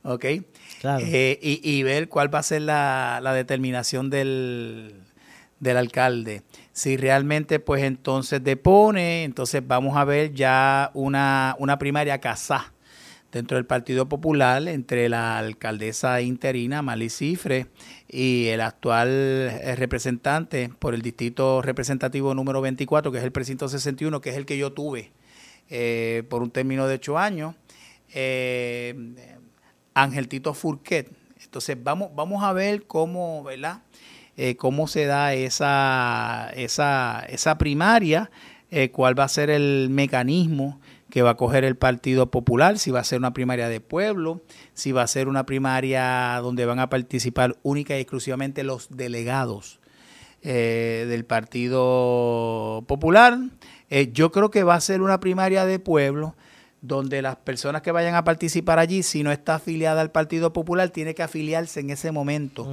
[0.03, 0.25] ¿ok?
[0.84, 4.95] Eh, y, ver cuál va a ser la, determinación del,
[5.60, 6.41] del alcalde.
[6.73, 12.73] Si realmente, pues entonces depone, entonces vamos a ver ya una, una primaria casá
[13.31, 17.67] dentro del Partido Popular entre la alcaldesa interina Mali Cifre
[18.07, 23.69] y el actual eh, representante por el distrito representativo número 24, que es el precinto
[23.69, 25.12] 61, que es el que yo tuve
[25.69, 27.55] eh, por un término de ocho años,
[28.13, 29.15] eh,
[29.93, 31.10] Ángel Tito Furquet.
[31.41, 33.81] Entonces vamos, vamos a ver cómo, ¿verdad?
[34.43, 38.32] Eh, cómo se da esa, esa, esa primaria,
[38.93, 40.80] cuál va a ser el mecanismo
[41.12, 44.41] que va a coger el Partido Popular, si va a ser una primaria de pueblo,
[44.73, 49.80] si va a ser una primaria donde van a participar única y exclusivamente los delegados
[50.41, 53.38] eh, del Partido Popular.
[53.91, 56.36] Eh, yo creo que va a ser una primaria de pueblo
[56.82, 60.89] donde las personas que vayan a participar allí, si no está afiliada al Partido Popular,
[60.89, 62.67] tiene que afiliarse en ese momento,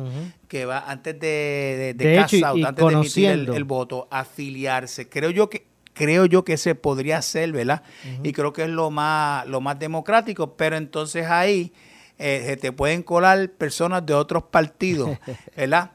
[0.48, 5.08] que va antes de, de, antes de emitir el, el, voto, afiliarse.
[5.08, 7.82] Creo yo que creo yo que ese podría ser, ¿verdad?
[8.22, 11.72] Y creo que es lo más, lo más democrático, pero entonces ahí
[12.18, 15.18] eh, te pueden colar personas de otros partidos,
[15.56, 15.90] ¿verdad?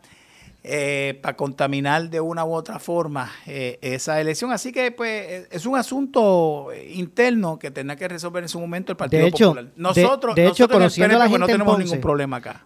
[0.65, 4.53] Eh, para contaminar de una u otra forma eh, esa elección.
[4.53, 8.95] Así que pues es un asunto interno que tendrá que resolver en su momento el
[8.95, 9.71] Partido Popular.
[9.75, 12.65] Nosotros, de, hecho, conociendo la gente no tenemos ningún problema acá.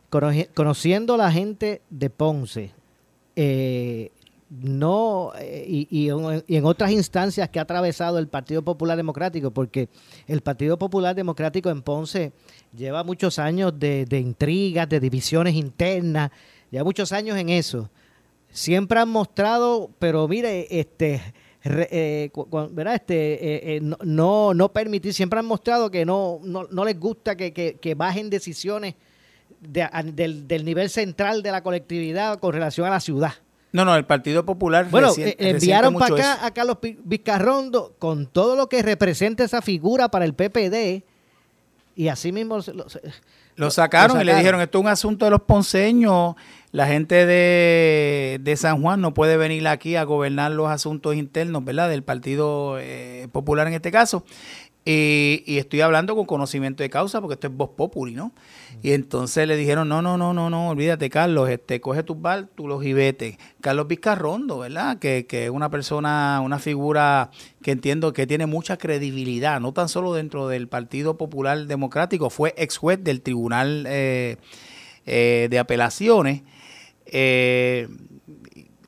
[0.53, 2.71] Conociendo la gente de Ponce,
[3.35, 4.11] eh,
[4.49, 9.89] no eh, y, en otras instancias que ha atravesado el Partido Popular Democrático, porque
[10.25, 12.31] el Partido Popular Democrático en Ponce
[12.75, 16.31] lleva muchos años de, intrigas, de divisiones internas,
[16.71, 17.89] lleva muchos años en eso.
[18.49, 21.21] Siempre han mostrado, pero mire, este,
[21.63, 22.31] eh,
[22.71, 22.95] ¿verdad?
[22.95, 28.29] Este, eh, no, no, permitir, siempre han mostrado que no, no, les gusta que, bajen
[28.29, 28.95] decisiones
[29.59, 33.33] del, del nivel central de la colectividad con relación a la ciudad.
[33.71, 34.87] No, no, el Partido Popular.
[34.89, 40.09] Bueno, eh, enviaron para acá a Carlos Vizcarrondo con todo lo que representa esa figura
[40.09, 41.03] para el PPD
[41.95, 42.59] y así mismo
[43.55, 46.35] lo, sacaron, y le dijeron, esto es un asunto de los ponceños,
[46.71, 51.63] la gente de, de, San Juan no puede venir aquí a gobernar los asuntos internos,
[51.63, 51.89] ¿verdad?
[51.89, 54.25] Del Partido eh, Popular en este caso.
[54.89, 58.31] Y, estoy hablando con conocimiento de causa porque esto es voz populi, ¿no?
[58.81, 62.85] Y entonces le dijeron, no, no, no, no, no, olvídate, Carlos, este, coge tus bártulos
[62.85, 63.37] y vete.
[63.59, 64.97] Carlos Vizcarrondo, ¿verdad?
[64.97, 69.89] Que, que es una persona, una figura que entiendo que tiene mucha credibilidad, no tan
[69.89, 74.37] solo dentro del Partido Popular Democrático, fue ex juez del Tribunal eh,
[75.07, 76.43] eh, de Apelaciones.
[77.07, 77.87] Eh,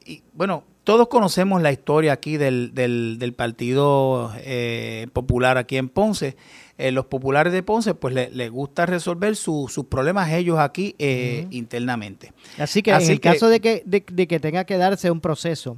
[0.05, 6.35] y, bueno, todos conocemos la historia aquí del, del, Partido eh, Popular aquí en Ponce.
[6.79, 12.33] Eh, los populares de Ponce, pues les gusta resolver sus problemas ellos aquí eh, internamente.
[12.57, 15.77] Así que en el caso de que, de, que tenga que darse un proceso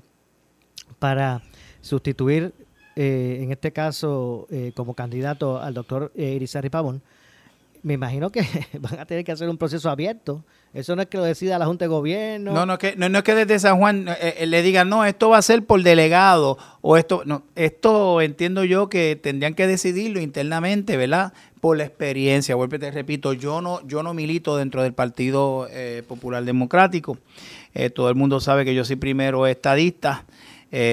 [0.98, 1.42] para
[1.82, 2.54] sustituir,
[2.96, 7.04] en este caso, como candidato al doctor Irizarry Pavón,
[7.84, 8.42] me imagino que
[8.80, 10.44] van a tener que hacer un proceso abierto.
[10.74, 12.54] Eso no es que lo decida la Junta de Gobierno.
[12.54, 15.30] No, no, que, no, es que desde San Juan eh, eh, le digan, no, esto
[15.30, 20.22] va a ser por delegado o esto, no, esto entiendo yo que tendrían que decidirlo
[20.22, 21.34] internamente, ¿verdad?
[21.60, 22.56] Por la experiencia.
[22.56, 27.18] Vuelve, te repito, yo no, yo no milito dentro del Partido eh, Popular Democrático.
[27.94, 30.26] todo el mundo sabe que yo soy primero estadista.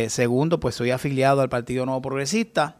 [0.09, 2.77] segundo, pues soy afiliado al Partido Nuevo Progresista.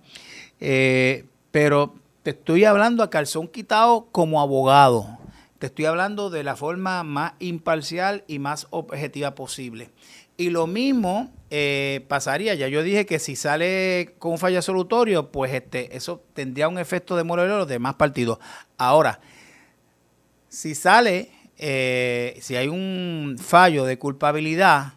[1.53, 1.95] pero
[2.29, 5.19] estoy hablando a calzón quitado como abogado.
[5.59, 9.91] Te estoy hablando de la forma más imparcial y más objetiva posible.
[10.37, 15.33] Y lo mismo eh, pasaría, ya yo dije que si sale con un fallo solutorio,
[15.33, 18.39] pues este, eso tendría un efecto de moral los partidos.
[18.77, 19.21] Ahora,
[20.49, 24.93] si sale, eh, si hay un fallo de culpabilidad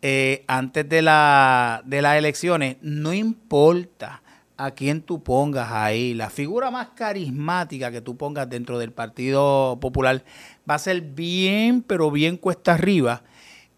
[0.00, 4.22] eh, antes de, la, de las elecciones, no importa
[4.58, 9.78] a quien tú pongas ahí, la figura más carismática que tú pongas dentro del Partido
[9.80, 10.24] Popular,
[10.68, 13.22] va a ser bien, pero bien cuesta arriba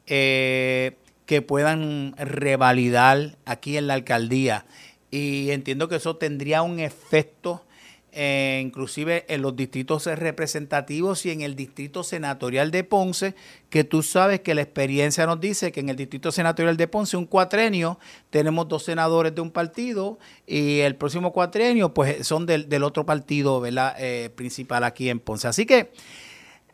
[0.06, 4.64] eh, que puedan revalidar aquí en la alcaldía.
[5.10, 7.62] Y entiendo que eso tendría un efecto
[8.12, 13.34] eh, inclusive en los distritos representativos y en el distrito senatorial de Ponce,
[13.68, 17.16] que tú sabes que la experiencia nos dice que en el distrito senatorial de Ponce,
[17.16, 17.98] un cuatrenio,
[18.30, 23.62] tenemos dos senadores de un partido y el próximo cuatrenio, pues son del, otro partido.
[23.66, 25.48] Eh, principal aquí en Ponce.
[25.48, 25.92] Así que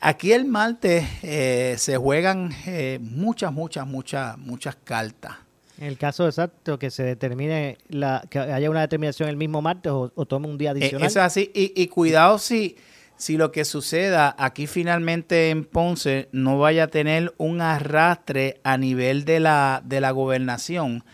[0.01, 5.46] Aquí el martes eh, se juegan eh, muchas, muchas, muchas, muchas cartas.
[5.79, 9.93] En el caso exacto, que se determine, la, que haya una determinación el mismo martes
[9.93, 11.07] o, o tome un día Eh, adicional.
[11.07, 11.51] eso es así.
[11.55, 12.77] Y, y cuidado si,
[13.17, 18.79] si lo que suceda aquí finalmente en Ponce no vaya a tener un arrastre a
[18.79, 21.05] nivel de la, de la gobernación.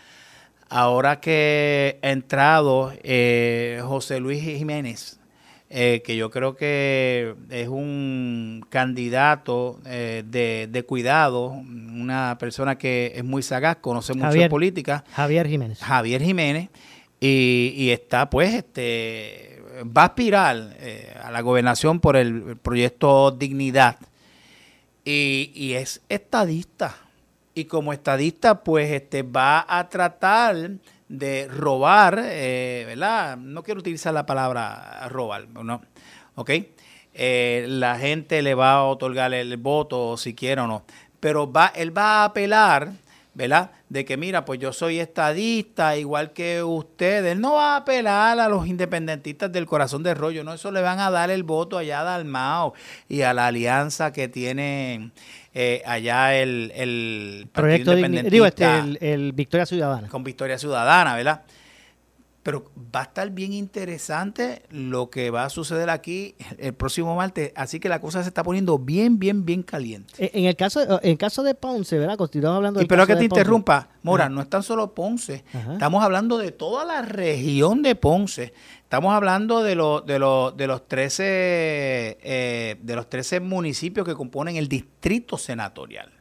[0.69, 5.19] Ahora que ha entrado eh, José Luis Jiménez,
[5.75, 13.13] eh, que yo creo que es un candidato eh, de, de cuidado, una persona que
[13.15, 14.49] es muy sagaz, conoce mucho de Javier.
[14.51, 15.03] política.
[15.13, 15.79] Javier Jiménez.
[15.79, 16.69] Javier Jiménez
[17.19, 22.57] y, y está pues este va a aspirar eh, a la gobernación por el, el
[22.57, 23.97] proyecto Dignidad
[25.03, 26.95] y, y es estadista
[27.55, 30.55] y como estadista pues este va a tratar
[31.13, 35.81] de robar eh, verdad no quiero utilizar la palabra robar no
[36.35, 36.49] ok.
[37.15, 40.83] Eh, la gente le va a otorgar el voto si quiere o no.
[41.19, 42.93] Pero va él va a apelar
[43.35, 43.71] ¿verdad?
[43.93, 47.37] De que mira, pues yo soy estadista, igual que ustedes.
[47.37, 50.99] No va a apelar a los independentistas del corazón de rollo, no, eso le van
[50.99, 52.73] a dar el voto allá a Dalmao
[53.07, 55.11] y a la alianza que tiene
[55.53, 60.07] eh, allá el, el Partido Proyecto Independentista digo, este, el, el Victoria Ciudadana.
[60.07, 61.43] con Victoria Ciudadana, ¿verdad?
[62.43, 67.53] Pero va a estar bien interesante lo que va a suceder aquí el próximo martes,
[67.55, 70.13] así que la cosa se está poniendo bien, bien, bien caliente.
[70.17, 72.17] Eh, En el caso, en caso de Ponce, ¿verdad?
[72.17, 73.39] Continuamos hablando Y del pero caso que te de Ponce.
[73.41, 74.33] interrumpa, Mora, Ajá.
[74.33, 75.73] no es tan solo Ponce, Ajá.
[75.73, 78.53] estamos hablando de toda la región de Ponce.
[78.83, 84.15] Estamos hablando de, los de, los de los 13 eh, de los 13 municipios que
[84.15, 86.11] componen el distrito senatorial.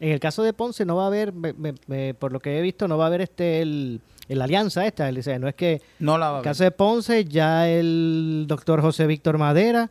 [0.00, 2.58] En el caso de Ponce no va a haber, me- me- me- por lo que
[2.58, 4.00] he visto, no va a haber este el,
[4.32, 5.08] el alianza esta.
[5.08, 8.44] el- o sea, no es que No la va en caso de Ponce ya el
[8.48, 9.90] doctor José Víctor Madera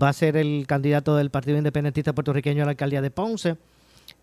[0.00, 3.56] va a ser el candidato del Partido Independentista Puertorriqueño a la alcaldía de Ponce.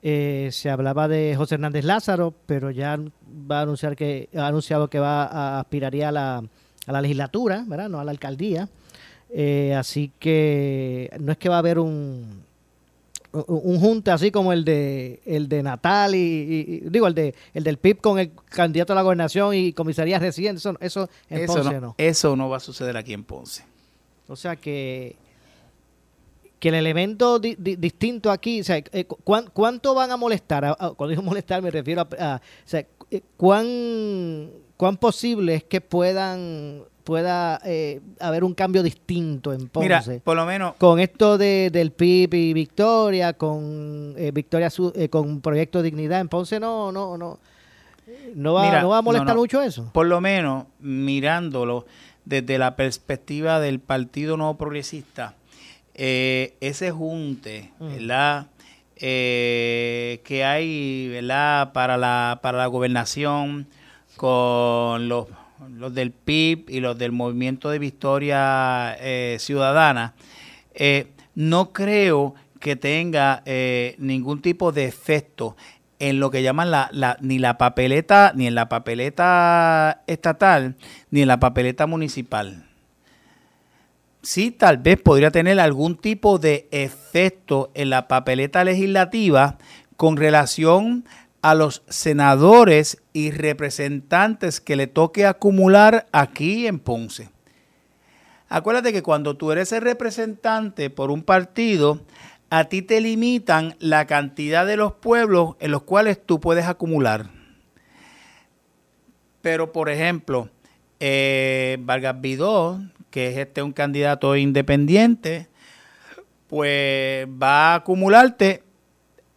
[0.01, 2.97] Eh, se hablaba de José Hernández Lázaro, pero ya
[3.49, 7.63] va a anunciar que ha anunciado que va a aspiraría a la, a la legislatura,
[7.67, 7.89] ¿verdad?
[7.89, 8.67] No a la alcaldía.
[9.29, 12.43] Eh, así que no es que va a haber un
[13.33, 17.15] un un junte así como el de el de Natal y, y- y- digo el
[17.15, 21.09] de el del PIB con el candidato a la gobernación y comisaría residente eso eso
[21.29, 21.95] en Eso Ponce no, no.
[21.97, 23.63] eso no va a suceder aquí en Ponce.
[24.27, 25.15] O sea que
[26.59, 30.15] que el elemento di- di- distinto aquí, o sea, eh, cu- cuán- ¿cuánto van a
[30.17, 30.77] molestar?
[30.95, 35.81] Cuando digo molestar me refiero a, a- o sea, eh, ¿cuán, cuán posible es que
[35.81, 39.87] puedan pueda eh, haber un cambio distinto en Ponce?
[39.87, 45.09] Mira, por lo menos con esto de, del PIB y Victoria, con eh, Victoria eh,
[45.09, 47.39] con Proyecto Dignidad en Ponce, no, no, no.
[48.35, 49.41] No va, Mira, no va a molestar no, no.
[49.41, 49.89] mucho eso.
[49.93, 51.85] Por lo menos mirándolo
[52.25, 55.35] desde la perspectiva del Partido Nuevo Progresista,
[55.93, 57.87] eh, ese junte, Mm.
[57.87, 58.47] ¿verdad?
[58.97, 61.73] Eh, que hay, ¿verdad?
[61.73, 63.67] Para la, para la gobernación
[64.15, 65.27] con los,
[65.69, 70.13] los del PIB y los del Movimiento de Victoria eh, Ciudadana,
[70.73, 75.55] eh, no creo que tenga eh, ningún tipo de efecto
[75.99, 80.75] en lo que llaman la, ni la papeleta, ni en la papeleta estatal,
[81.11, 82.65] ni en la papeleta municipal.
[84.21, 89.57] Sí, tal vez podría tener algún tipo de efecto en la papeleta legislativa
[89.97, 91.22] con relación a
[91.53, 97.29] los senadores y representantes que le toque acumular aquí en Ponce.
[98.47, 101.99] Acuérdate que cuando tú eres el representante por un partido,
[102.49, 107.29] a ti te limitan la cantidad de los pueblos en los cuales tú puedes acumular.
[109.41, 110.49] Pero, por ejemplo,
[110.99, 112.79] eh, Vargas Vidó,
[113.09, 115.49] que es este un candidato independiente,
[116.47, 118.63] pues va a acumularte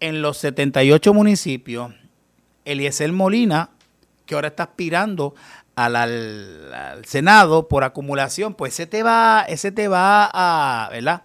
[0.00, 1.92] en los 78 municipios.
[2.64, 3.70] Eliezer Molina,
[4.24, 5.34] que ahora está aspirando
[5.76, 11.22] al, Senado por acumulación, pues ese te va, ese te va a, ¿verdad?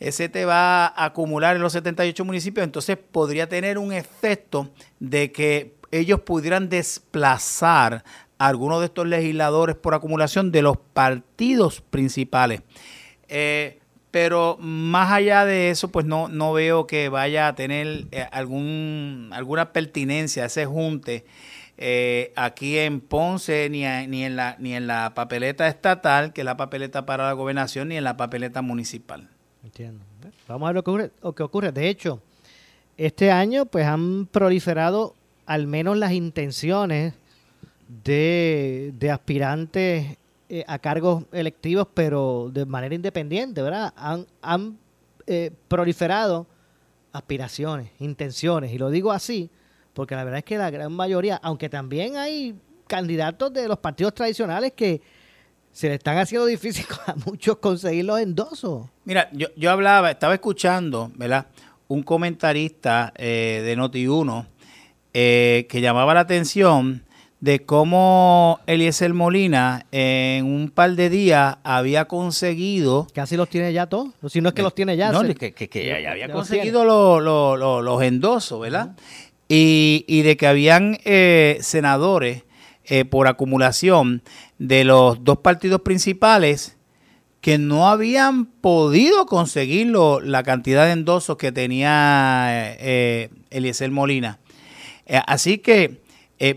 [0.00, 5.32] Ese te va a acumular en los 78 municipios, entonces podría tener un efecto de
[5.32, 8.04] que ellos pudieran desplazar
[8.38, 12.62] a algunos de estos legisladores por acumulación de los partidos principales.
[13.28, 13.80] Eh,
[14.10, 19.30] pero más allá de eso, pues no, no veo que vaya a tener eh, algún,
[19.32, 21.24] alguna pertinencia ese junte
[21.78, 26.44] eh, aquí en Ponce, ni, ni, en la, ni en la papeleta estatal, que es
[26.44, 29.28] la papeleta para la gobernación, ni en la papeleta municipal.
[29.62, 30.04] Entiendo.
[30.48, 31.10] Vamos a ver lo que ocurre.
[31.22, 31.72] Lo que ocurre.
[31.72, 32.22] De hecho,
[32.96, 37.14] este año pues han proliferado al menos las intenciones
[38.04, 40.16] de, de aspirantes
[40.48, 43.92] eh, a cargos electivos, pero de manera independiente, ¿verdad?
[43.96, 44.78] Han, han
[45.26, 46.46] eh, proliferado
[47.12, 48.72] aspiraciones, intenciones.
[48.72, 49.50] Y lo digo así
[49.96, 52.54] porque la verdad es que la gran mayoría, aunque también hay
[52.86, 55.00] candidatos de los partidos tradicionales que
[55.72, 58.86] se le están haciendo difícil a muchos conseguir los endosos.
[59.06, 61.46] Mira, yo, yo hablaba, estaba escuchando, ¿verdad?
[61.88, 64.46] Un comentarista eh, de Noti1
[65.14, 67.05] eh, que llamaba la atención
[67.46, 73.06] de cómo Eliezer Molina en un par de días había conseguido...
[73.14, 75.12] Casi los tiene ya todos, si no es que los tiene ya.
[75.12, 77.22] No, que, que, ya, había conseguido los,
[77.84, 78.96] los, endosos, ¿verdad?
[79.48, 82.42] y, y, de que habían eh, senadores
[82.84, 84.22] eh, por acumulación
[84.58, 86.76] de los dos partidos principales
[87.40, 89.94] que no habían podido conseguir
[90.24, 94.40] la cantidad de endosos que tenía eh, Eliezer Molina.
[95.28, 96.00] así que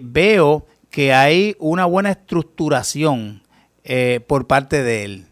[0.02, 3.44] veo que hay una buena estructuración
[3.84, 5.28] eh, por parte de él.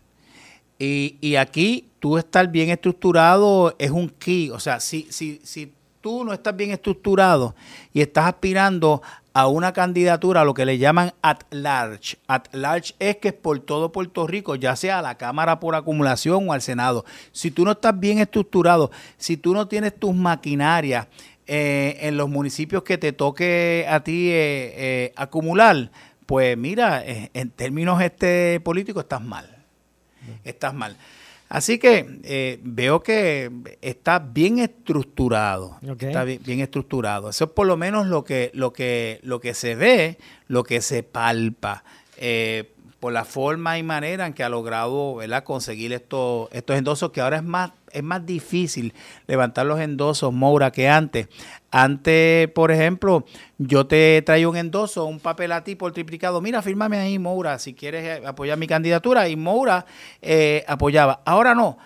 [0.80, 4.51] Y, y, aquí tú estar bien estructurado es un key.
[4.51, 7.55] O sea, si, si, si tú no estás bien estructurado
[7.93, 9.01] y estás aspirando
[9.34, 12.18] a una candidatura, a lo que le llaman at large.
[12.28, 15.76] At large es que es por todo Puerto Rico, ya sea a la Cámara por
[15.76, 17.05] acumulación o al Senado.
[17.32, 21.08] Si tú no estás bien estructurado, si tú no tienes tus maquinarias
[21.50, 25.91] eh, en los municipios que te toque a ti eh, eh, acumular,
[26.26, 29.64] pues mira, en términos este políticos estás mal.
[30.43, 30.98] Estás mal.
[31.48, 33.50] Así que veo que
[33.82, 35.78] está bien estructurado.
[35.98, 37.30] Está bien, estructurado.
[37.30, 40.18] Eso es por lo menos lo que, lo que, lo que se ve,
[40.50, 41.86] lo que se palpa.
[43.00, 45.45] por la forma y manera en que ha logrado ¿verdad?
[45.45, 48.93] conseguir estos, estos endosos, que ahora es más es más difícil
[49.26, 51.28] levantar los endosos, Moura, que antes.
[51.72, 53.26] Antes, por ejemplo,
[53.58, 56.39] yo te traigo un endoso, un papel a ti por triplicado.
[56.39, 59.28] Mira, fírmame ahí, Moura, si quieres eh, apoyar mi candidatura.
[59.30, 59.86] Y Moura
[60.22, 61.22] eh, apoyaba.
[61.26, 61.78] Ahora no.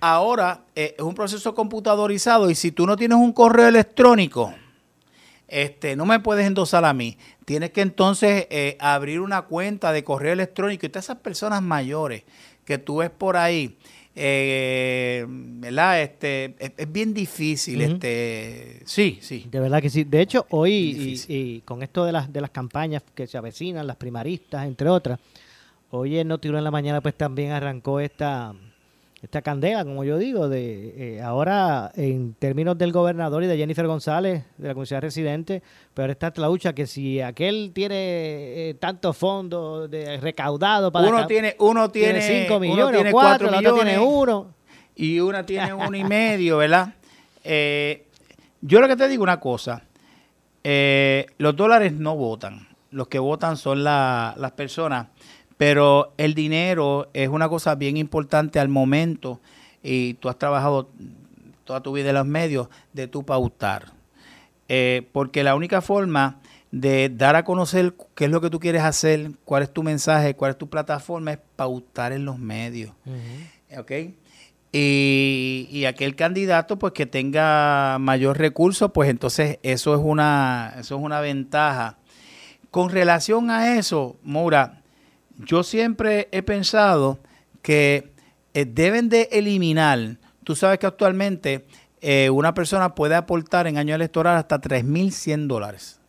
[0.00, 4.52] Ahora eh, es un proceso computadorizado y si tú no tienes un correo electrónico,
[5.48, 7.16] este, no me puedes endosar a mí.
[7.46, 8.46] Tienes que entonces
[8.80, 12.24] abrir una cuenta de correo electrónico y todas esas personas mayores
[12.66, 13.78] que tú ves por ahí
[14.16, 16.02] eh, ¿verdad?
[16.02, 19.46] Este, es, bien difícil, este, sí, sí.
[19.50, 20.04] De verdad que sí.
[20.04, 23.96] De hecho, hoy, y, con esto de las, de las campañas que se avecinan, las
[23.96, 25.18] primaristas, entre otras,
[25.90, 28.54] hoy en Noticiero en la mañana pues también arrancó esta
[29.24, 33.86] esta candela, como yo digo, de eh, ahora en términos del gobernador y de Jennifer
[33.86, 35.62] González, de la comunidad residente,
[35.94, 41.08] pero está la lucha que si aquel tiene eh, tantos fondos de recaudado para...
[41.08, 44.54] Uno tiene, uno tiene, 5 millones, tiene cuatro, millones, tiene uno.
[44.94, 46.92] Y una tiene uno y medio, ¿verdad?
[47.44, 48.06] Eh,
[48.60, 49.84] yo lo que te digo una cosa,
[50.62, 55.06] los dólares no votan, los que votan son las personas
[55.56, 59.40] pero el dinero es una cosa bien importante al momento
[59.82, 60.88] y tú has trabajado
[61.64, 63.92] toda tu vida en los medios de tu pautar.
[64.68, 66.40] Eh, porque la única forma
[66.70, 70.34] de dar a conocer qué es lo que tú quieres hacer, cuál es tu mensaje,
[70.34, 72.92] cuál es tu plataforma, es pautar en los medios.
[73.78, 73.92] ¿Ok?
[74.72, 80.96] Y, y, aquel candidato pues que tenga mayor recurso, pues entonces eso es una, eso
[80.96, 81.98] es una ventaja.
[82.72, 84.82] Con relación a eso, Moura,
[85.38, 87.18] yo siempre he pensado
[87.62, 88.12] que
[88.52, 91.64] eh, deben de eliminar, tú sabes que actualmente
[92.00, 96.00] eh, una persona puede aportar en año electoral hasta 3.100 dólares.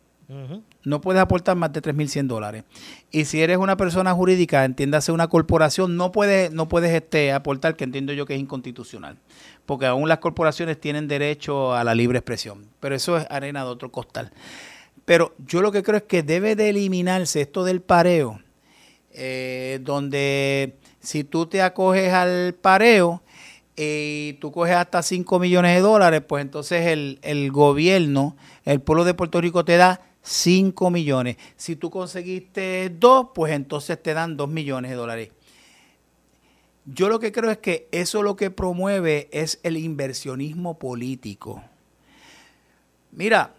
[0.82, 2.64] No puedes aportar más de 3.100 dólares.
[3.12, 7.76] Y si eres una persona jurídica, entiéndase una corporación, no puedes, no puedes este, aportar,
[7.76, 9.18] que entiendo yo que es inconstitucional.
[9.66, 12.66] Porque aún las corporaciones tienen derecho a la libre expresión.
[12.80, 14.32] Pero eso es arena de otro costal.
[15.04, 18.40] Pero yo lo que creo es que debe de eliminarse esto del pareo
[19.16, 23.22] eh, donde si tú te acoges al pareo
[23.76, 29.04] y tú coges hasta 5 millones de dólares, pues entonces el, el gobierno, el pueblo
[29.04, 31.36] de Puerto Rico te da 5 millones.
[31.56, 35.30] Si tú conseguiste 2, pues entonces te dan 2 millones de dólares.
[36.84, 41.62] Yo lo que creo es que eso lo que promueve es el inversionismo político.
[43.12, 43.54] Mira,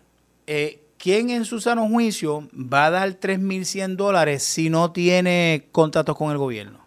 [0.46, 6.16] eh, ¿quién en su sano juicio va a dar 3.100 dólares si no tiene contratos
[6.16, 6.80] con el gobierno?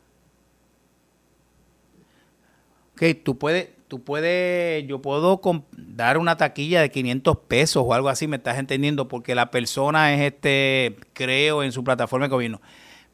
[2.94, 5.40] Ok, tú puedes, tú puedes, yo puedo
[5.72, 10.12] dar una taquilla de 500 pesos o algo así, me estás entendiendo, porque la persona
[10.12, 12.60] es este, creo, en su plataforma de gobierno.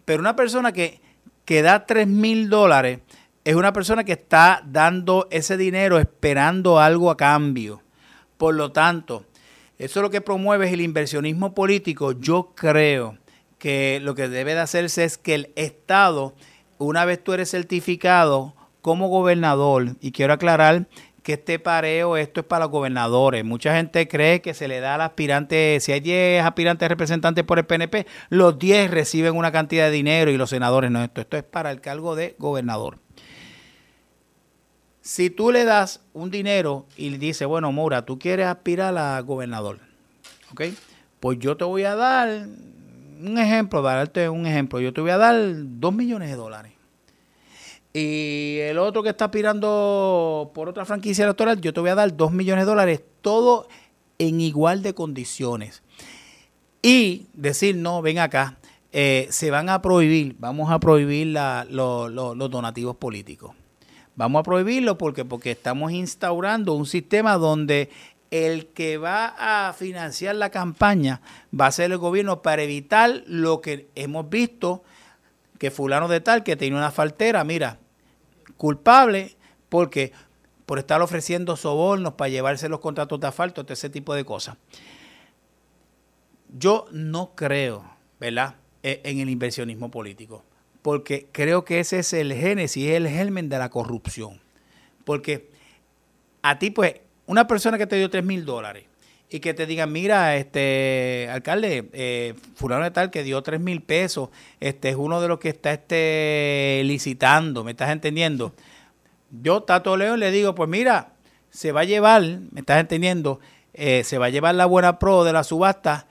[0.04, 1.00] Pero una persona que,
[1.44, 3.00] que da 3.000 dólares
[3.44, 7.80] es una persona que está dando ese dinero esperando algo a cambio.
[8.36, 9.24] Por lo tanto,
[9.78, 12.12] eso lo que promueve es el inversionismo político.
[12.12, 13.18] Yo creo
[13.58, 16.34] que lo que debe de hacerse es que el Estado,
[16.78, 20.86] una vez tú eres certificado como gobernador, y quiero aclarar
[21.22, 23.44] que este pareo, esto es para los gobernadores.
[23.44, 27.58] Mucha gente cree que se le da al aspirante, si hay 10 aspirantes representantes por
[27.58, 31.02] el PNP, los 10 reciben una cantidad de dinero y los senadores no.
[31.02, 32.98] Esto, esto es para el cargo de gobernador.
[35.06, 39.20] Si tú le das un dinero y le dices, bueno, Mora, tú quieres aspirar a
[39.20, 39.78] gobernador,
[40.50, 40.62] ¿ok?
[41.20, 42.48] Pues yo te voy a dar
[43.20, 46.72] un ejemplo, darte un ejemplo, yo te voy a dar 2 millones de dólares.
[47.92, 52.16] Y el otro que está aspirando por otra franquicia electoral, yo te voy a dar
[52.16, 53.68] 2 millones de dólares, todo
[54.18, 55.84] en igual de condiciones.
[56.82, 58.56] Y decir, no, ven acá,
[58.90, 63.54] eh, se van a prohibir, vamos a prohibir los donativos políticos.
[64.16, 67.90] Vamos a prohibirlo porque, porque estamos instaurando un sistema donde
[68.30, 69.34] el que va
[69.68, 71.20] a financiar la campaña
[71.58, 74.82] va a ser el gobierno para evitar lo que hemos visto,
[75.58, 77.78] que fulano de tal que tiene una faltera, mira,
[78.56, 79.36] culpable
[79.68, 80.12] porque
[80.64, 84.56] por estar ofreciendo sobornos para llevarse los contratos de asfalto, todo ese tipo de cosas.
[86.48, 87.84] Yo no creo,
[88.18, 90.42] ¿verdad?, e, en el inversionismo político
[90.86, 94.40] porque creo que ese es el génesis, el germen de la corrupción.
[95.04, 95.50] Porque
[96.42, 98.84] a ti, pues, una persona que te dio 3 mil dólares
[99.28, 103.82] y que te diga, mira, este alcalde, eh, fulano de tal que dio 3 mil
[103.82, 104.28] pesos,
[104.60, 108.54] este es uno de los que está este, licitando, ¿me estás entendiendo?
[109.42, 111.14] Yo, Tato León, le digo, pues mira,
[111.50, 112.22] se va a llevar,
[112.52, 113.40] ¿me estás entendiendo?
[113.74, 116.06] Eh, se va a llevar la buena pro de la subasta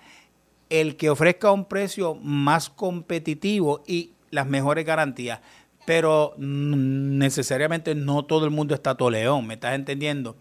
[0.70, 5.40] el que ofrezca un precio más competitivo y las mejores garantías.
[5.86, 10.36] Pero necesariamente no todo el mundo está toleón, ¿me estás entendiendo?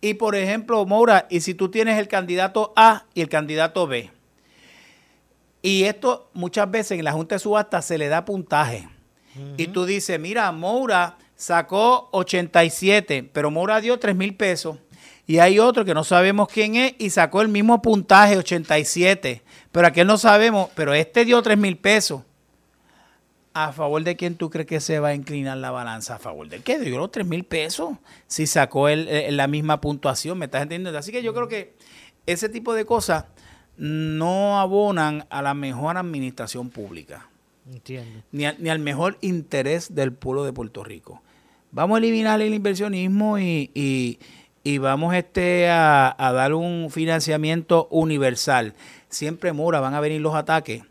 [0.00, 4.10] Y por ejemplo, Moura, y si tú tienes el candidato A y el candidato B,
[5.62, 8.88] y esto muchas veces en la Junta de Subasta se le da puntaje.
[9.56, 14.78] Y tú dices, mira, Moura sacó 87, pero Moura dio 3 mil pesos.
[15.26, 19.42] Y hay otro que no sabemos quién es y sacó el mismo puntaje, 87.
[19.72, 22.22] Pero aquel no sabemos, pero este dio 3 mil pesos.
[23.58, 26.16] ¿A favor de quién tú crees que se va a inclinar la balanza?
[26.16, 27.96] ¿A favor del que dio los 3 mil pesos?
[28.26, 30.98] Si sacó el, la misma puntuación, ¿me estás entendiendo?
[30.98, 31.72] Así que yo creo que
[32.26, 33.24] ese tipo de cosas
[33.78, 37.30] no abonan a la mejor administración pública.
[37.66, 38.22] Entiendo.
[38.30, 41.22] Ni, al mejor interés del pueblo de Puerto Rico.
[41.72, 44.18] Vamos a eliminar el inversionismo y,
[44.78, 48.74] vamos este a, a dar un financiamiento universal.
[49.08, 50.82] Siempre, Mora, van a venir los ataques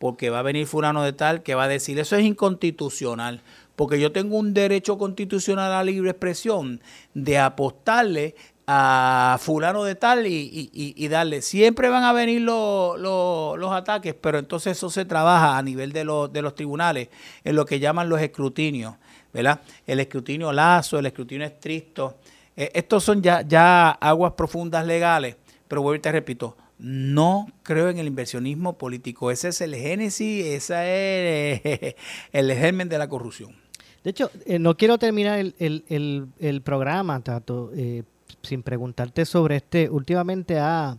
[0.00, 3.42] porque va a venir fulano de tal que va a decir, eso es inconstitucional,
[3.76, 6.80] porque yo tengo un derecho constitucional a la libre expresión
[7.12, 8.34] de apostarle
[8.66, 11.42] a fulano de tal y, darle.
[11.42, 16.00] Siempre van a venir los ataques, pero entonces eso se trabaja a nivel de,
[16.32, 17.10] de los tribunales,
[17.44, 18.94] en lo que llaman los escrutinios,
[19.34, 19.60] ¿verdad?
[19.86, 22.16] El escrutinio lazo, el escrutinio estricto.
[22.56, 25.36] Eh, estos son ya, ya aguas profundas legales,
[25.68, 29.30] pero vuelvo y te repito, no creo en el inversionismo político.
[29.30, 31.94] Ese es el génesis, ese es
[32.32, 33.54] el germen de la corrupción.
[34.02, 38.02] De hecho, eh, no quiero terminar el, programa, Tato, eh,
[38.42, 39.90] sin preguntarte sobre este.
[39.90, 40.96] Últimamente ha,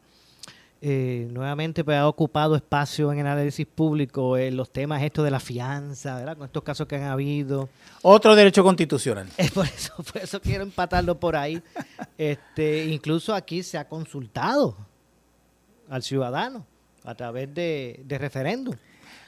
[0.81, 5.39] eh, nuevamente pues, ha ocupado espacio en el análisis público los temas estos de la
[5.39, 6.37] fianza, ¿verdad?
[6.37, 7.69] Con estos casos que han habido.
[8.03, 9.27] Otro derecho constitucional.
[9.37, 11.59] Es por eso, por eso quiero empatarlo por ahí.
[12.19, 14.90] este, incluso aquí se ha consultado
[15.91, 16.65] al ciudadano
[17.03, 18.75] a través de, referéndum.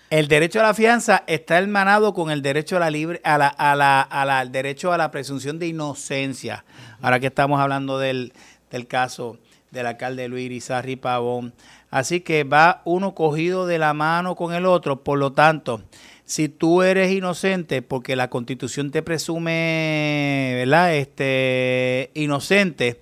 [0.09, 3.47] El derecho a la fianza está hermanado con el derecho a la libre, a la,
[3.47, 6.63] a la, a la, derecho a la presunción de inocencia.
[7.01, 8.31] Ahora que estamos hablando del,
[8.71, 9.37] del caso
[9.71, 11.53] del alcalde Luis Irizarri Pavón.
[11.89, 15.03] Así que va uno cogido de la mano con el otro.
[15.03, 15.81] Por lo tanto,
[16.25, 20.95] si tú eres inocente, porque la constitución te presume, ¿verdad?
[20.95, 23.01] Este, inocente,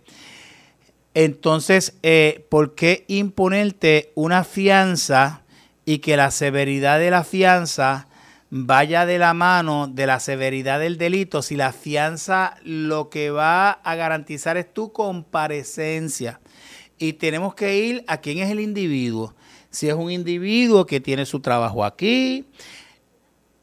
[1.14, 5.43] entonces, eh, ¿por qué imponerte una fianza
[5.84, 8.07] y que la severidad de la fianza
[8.49, 13.72] vaya de la mano de la severidad del delito si la fianza lo que va
[13.72, 16.39] a garantizar es tu comparecencia?
[16.97, 19.36] Y tenemos que ir a quién es el individuo.
[19.70, 22.45] Si es un individuo que tiene su trabajo aquí,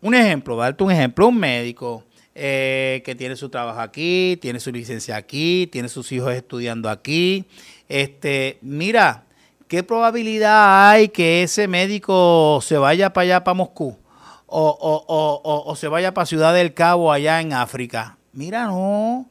[0.03, 2.05] un ejemplo, darte un ejemplo, un médico
[2.41, 7.47] eh, que tiene su trabajo aquí, tiene su licencia aquí, tiene sus hijos estudiando aquí.
[7.89, 9.24] Este, mira,
[9.66, 13.99] ¿qué probabilidad hay que ese médico se vaya para allá, para Moscú?
[14.47, 18.16] O, se vaya para Ciudad del Cabo, allá en África.
[18.32, 19.28] Mira, no.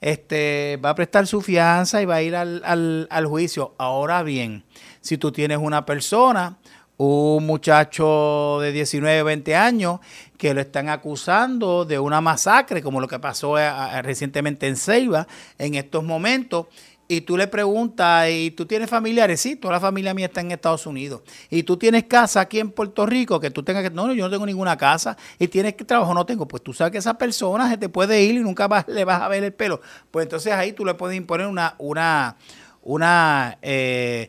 [0.00, 3.74] Este, va a prestar su fianza y va a ir al, al juicio.
[3.76, 4.64] Ahora bien,
[5.02, 6.56] si tú tienes una persona
[6.98, 10.00] un muchacho de 19, 20 años
[10.38, 14.76] que lo están acusando de una masacre, como lo que pasó eh, eh, recientemente en
[14.76, 15.26] Ceiba,
[15.58, 16.66] en estos momentos.
[17.08, 19.40] Y tú le preguntas, ¿y tú tienes familiares?
[19.40, 21.22] Sí, toda la familia mía está en Estados Unidos.
[21.50, 23.38] ¿Y tú tienes casa aquí en Puerto Rico?
[23.38, 23.90] Que tú tengas que...
[23.90, 25.16] No, yo no tengo ninguna casa.
[25.38, 26.12] ¿Y tienes que trabajo?
[26.14, 26.48] No tengo.
[26.48, 29.28] Pues tú sabes que esa persona se te puede ir y nunca le vas a
[29.28, 29.80] ver el pelo.
[30.10, 32.38] Pues entonces ahí tú le puedes imponer una, una,
[32.82, 34.28] una eh,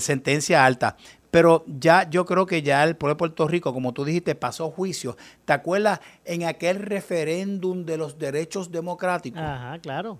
[0.00, 0.98] sentencia alta.
[1.30, 4.70] Pero ya yo creo que ya el pueblo de Puerto Rico, como tú dijiste, pasó
[4.70, 5.16] juicio.
[5.44, 9.40] ¿Te acuerdas en aquel referéndum de los derechos democráticos?
[9.40, 10.18] Ajá, claro.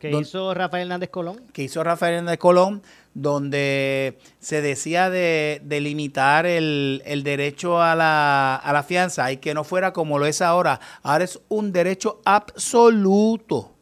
[0.00, 1.42] Que hizo Rafael Hernández Colón.
[1.52, 2.82] Que hizo Rafael Hernández Colón,
[3.14, 9.64] donde se decía de, limitar el, derecho a la, a la fianza y que no
[9.64, 10.80] fuera como lo es ahora.
[11.02, 13.72] Ahora es un derecho absoluto.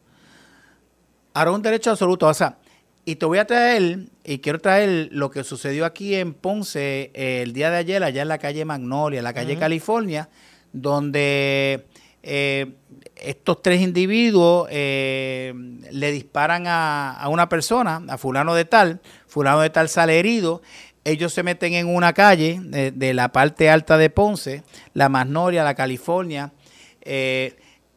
[1.33, 2.27] Ahora es un derecho absoluto.
[2.27, 2.57] O sea,
[3.05, 7.41] y te voy a traer, y quiero traer lo que sucedió aquí en Ponce eh,
[7.41, 10.29] el día de ayer, allá en la calle Magnolia, en la calle California,
[10.71, 11.85] donde
[12.23, 12.71] eh,
[13.17, 15.53] estos tres individuos eh,
[15.91, 20.61] le disparan a, una persona, a fulano de tal, fulano de tal sale herido,
[21.03, 25.75] ellos se meten en una calle de, la parte alta de Ponce, la Magnolia, la
[25.75, 26.53] California,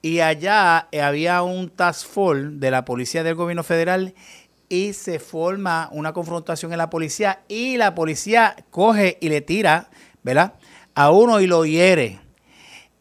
[0.03, 4.13] y allá había un task force de la policía del gobierno federal
[4.69, 9.91] y se forma una confrontación en la policía y la policía coge y le tira,
[10.23, 10.55] ¿verdad?
[10.95, 12.21] A uno y lo hiere.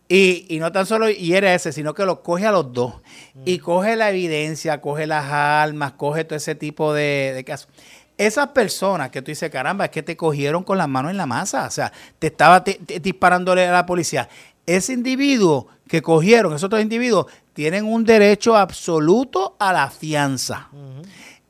[0.07, 2.95] Y, y no tan solo hiere a ese, sino que lo coge a los dos.
[3.43, 3.61] Y mm.
[3.61, 7.69] coge la evidencia, coge las armas, coge todo ese tipo de, de casos.
[8.17, 11.25] Esas personas que tú dices, caramba, es que te cogieron con las manos en la
[11.25, 12.63] masa, o sea, te estaba
[13.01, 14.29] disparándole a la policía.
[14.65, 20.69] Ese individuo que cogieron, esos otros individuos, tienen un derecho absoluto a la fianza.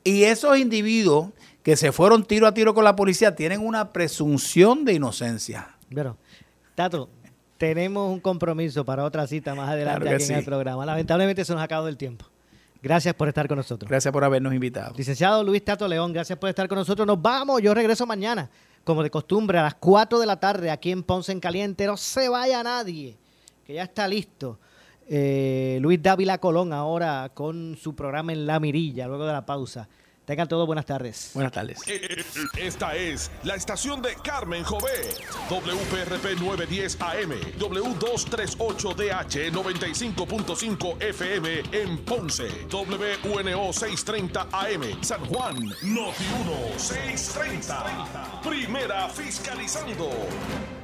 [0.06, 1.30] Y esos individuos
[1.64, 5.74] que se fueron tiro a tiro con la policía tienen una presunción de inocencia.
[5.92, 6.16] Pero,
[6.76, 7.08] Tato,
[7.58, 10.86] tenemos un compromiso para otra cita más adelante aquí en el programa.
[10.86, 12.24] Lamentablemente se nos ha acabado el tiempo.
[12.80, 13.88] Gracias por estar con nosotros.
[13.88, 14.94] Gracias por habernos invitado.
[14.96, 17.04] Licenciado Luis Tato León, gracias por estar con nosotros.
[17.04, 18.48] Nos vamos, yo regreso mañana,
[18.84, 21.84] como de costumbre, a las 4 de la tarde aquí en Ponce en Caliente.
[21.84, 23.16] No se vaya nadie,
[23.66, 24.60] que ya está listo.
[25.08, 29.88] Eh, Luis Dávila Colón ahora con su programa en La Mirilla, luego de la pausa.
[30.26, 31.30] Tengan todos buenas tardes.
[31.34, 31.78] Buenas tardes.
[32.58, 34.90] Esta es la estación de Carmen Jové.
[35.48, 37.30] WPRP 910 AM,
[37.60, 45.54] W238DH 95.5 FM en Ponce, WNO 630 AM, San Juan,
[45.84, 48.40] Noti 1 630.
[48.42, 50.10] Primera fiscalizando.